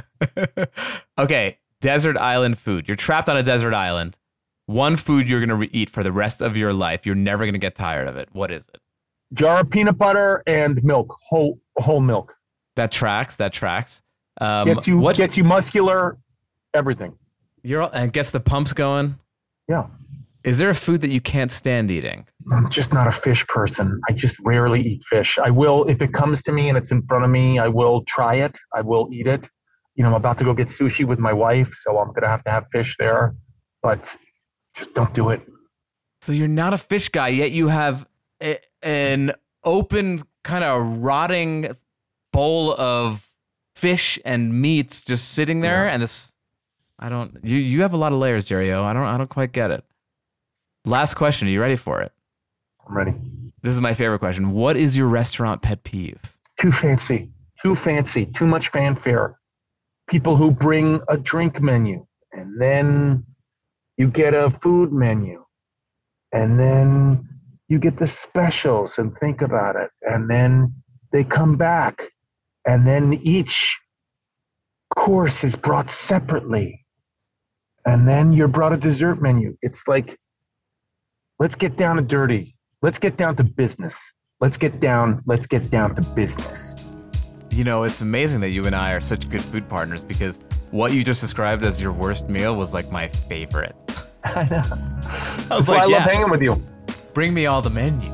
[1.18, 2.88] okay, desert island food.
[2.88, 4.18] You're trapped on a desert island.
[4.66, 7.06] One food you're going to re- eat for the rest of your life.
[7.06, 8.30] You're never going to get tired of it.
[8.34, 8.80] What is it?
[9.34, 12.36] Jar of peanut butter and milk, whole whole milk.
[12.76, 13.36] That tracks.
[13.38, 14.02] That tracks.
[14.42, 16.18] Um, Gets you what gets you muscular,
[16.74, 17.16] everything.
[17.64, 19.18] you're all, and gets the pumps going.
[19.68, 19.88] Yeah.
[20.44, 22.26] Is there a food that you can't stand eating?
[22.52, 24.00] I'm just not a fish person.
[24.08, 25.38] I just rarely eat fish.
[25.38, 28.04] I will if it comes to me and it's in front of me, I will
[28.08, 28.58] try it.
[28.74, 29.50] I will eat it.
[29.96, 32.44] You know, I'm about to go get sushi with my wife, so I'm gonna have
[32.46, 33.36] to have fish there.
[33.84, 34.16] But
[34.76, 35.42] just don't do it.
[36.22, 38.06] So you're not a fish guy, yet you have
[38.42, 39.34] a, an
[39.66, 41.76] open, kind of rotting
[42.32, 43.30] bowl of
[43.76, 46.34] fish and meats just sitting there, and this.
[46.98, 47.38] I don't.
[47.44, 48.72] You you have a lot of layers, Jerry.
[48.72, 49.04] I don't.
[49.04, 49.84] I don't quite get it.
[50.90, 51.48] Last question.
[51.48, 52.12] Are you ready for it?
[52.88, 53.14] I'm ready.
[53.62, 54.52] This is my favorite question.
[54.52, 56.36] What is your restaurant pet peeve?
[56.60, 57.30] too fancy,
[57.62, 59.40] too fancy, too much fanfare.
[60.08, 63.24] People who bring a drink menu and then
[63.98, 65.44] you get a food menu
[66.34, 67.28] and then
[67.70, 70.74] you get the specials and think about it and then
[71.12, 72.10] they come back
[72.68, 73.80] and then each
[74.98, 76.86] course is brought separately
[77.86, 79.56] and then you're brought a dessert menu.
[79.62, 80.19] It's like,
[81.40, 82.56] let's get down to dirty.
[82.82, 84.14] Let's get down to business.
[84.42, 85.22] Let's get down.
[85.26, 86.76] Let's get down to business.
[87.52, 90.40] You know, it's amazing that you and I are such good food partners because
[90.72, 93.76] what you just described as your worst meal was like my favorite.
[94.24, 94.62] I know.
[94.62, 96.62] I That's why I love hanging with you.
[97.14, 98.14] Bring me all the menu.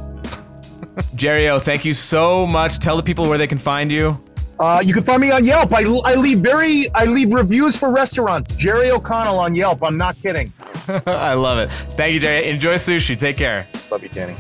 [1.16, 2.80] Jerry O, thank you so much.
[2.80, 4.22] Tell the people where they can find you.
[4.60, 5.74] Uh, you can find me on Yelp.
[5.74, 8.56] I, I leave very I leave reviews for restaurants.
[8.56, 9.84] Jerry O'Connell on Yelp.
[9.84, 10.54] I'm not kidding.
[11.06, 11.70] I love it.
[11.98, 12.50] Thank you, Jerry.
[12.50, 13.18] Enjoy sushi.
[13.18, 13.68] Take care.
[13.92, 14.36] Love you, Danny.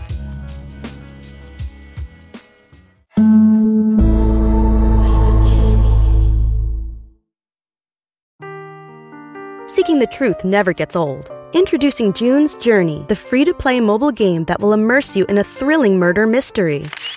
[9.67, 11.29] Seeking the truth never gets old.
[11.53, 15.43] Introducing June's Journey, the free to play mobile game that will immerse you in a
[15.43, 16.85] thrilling murder mystery.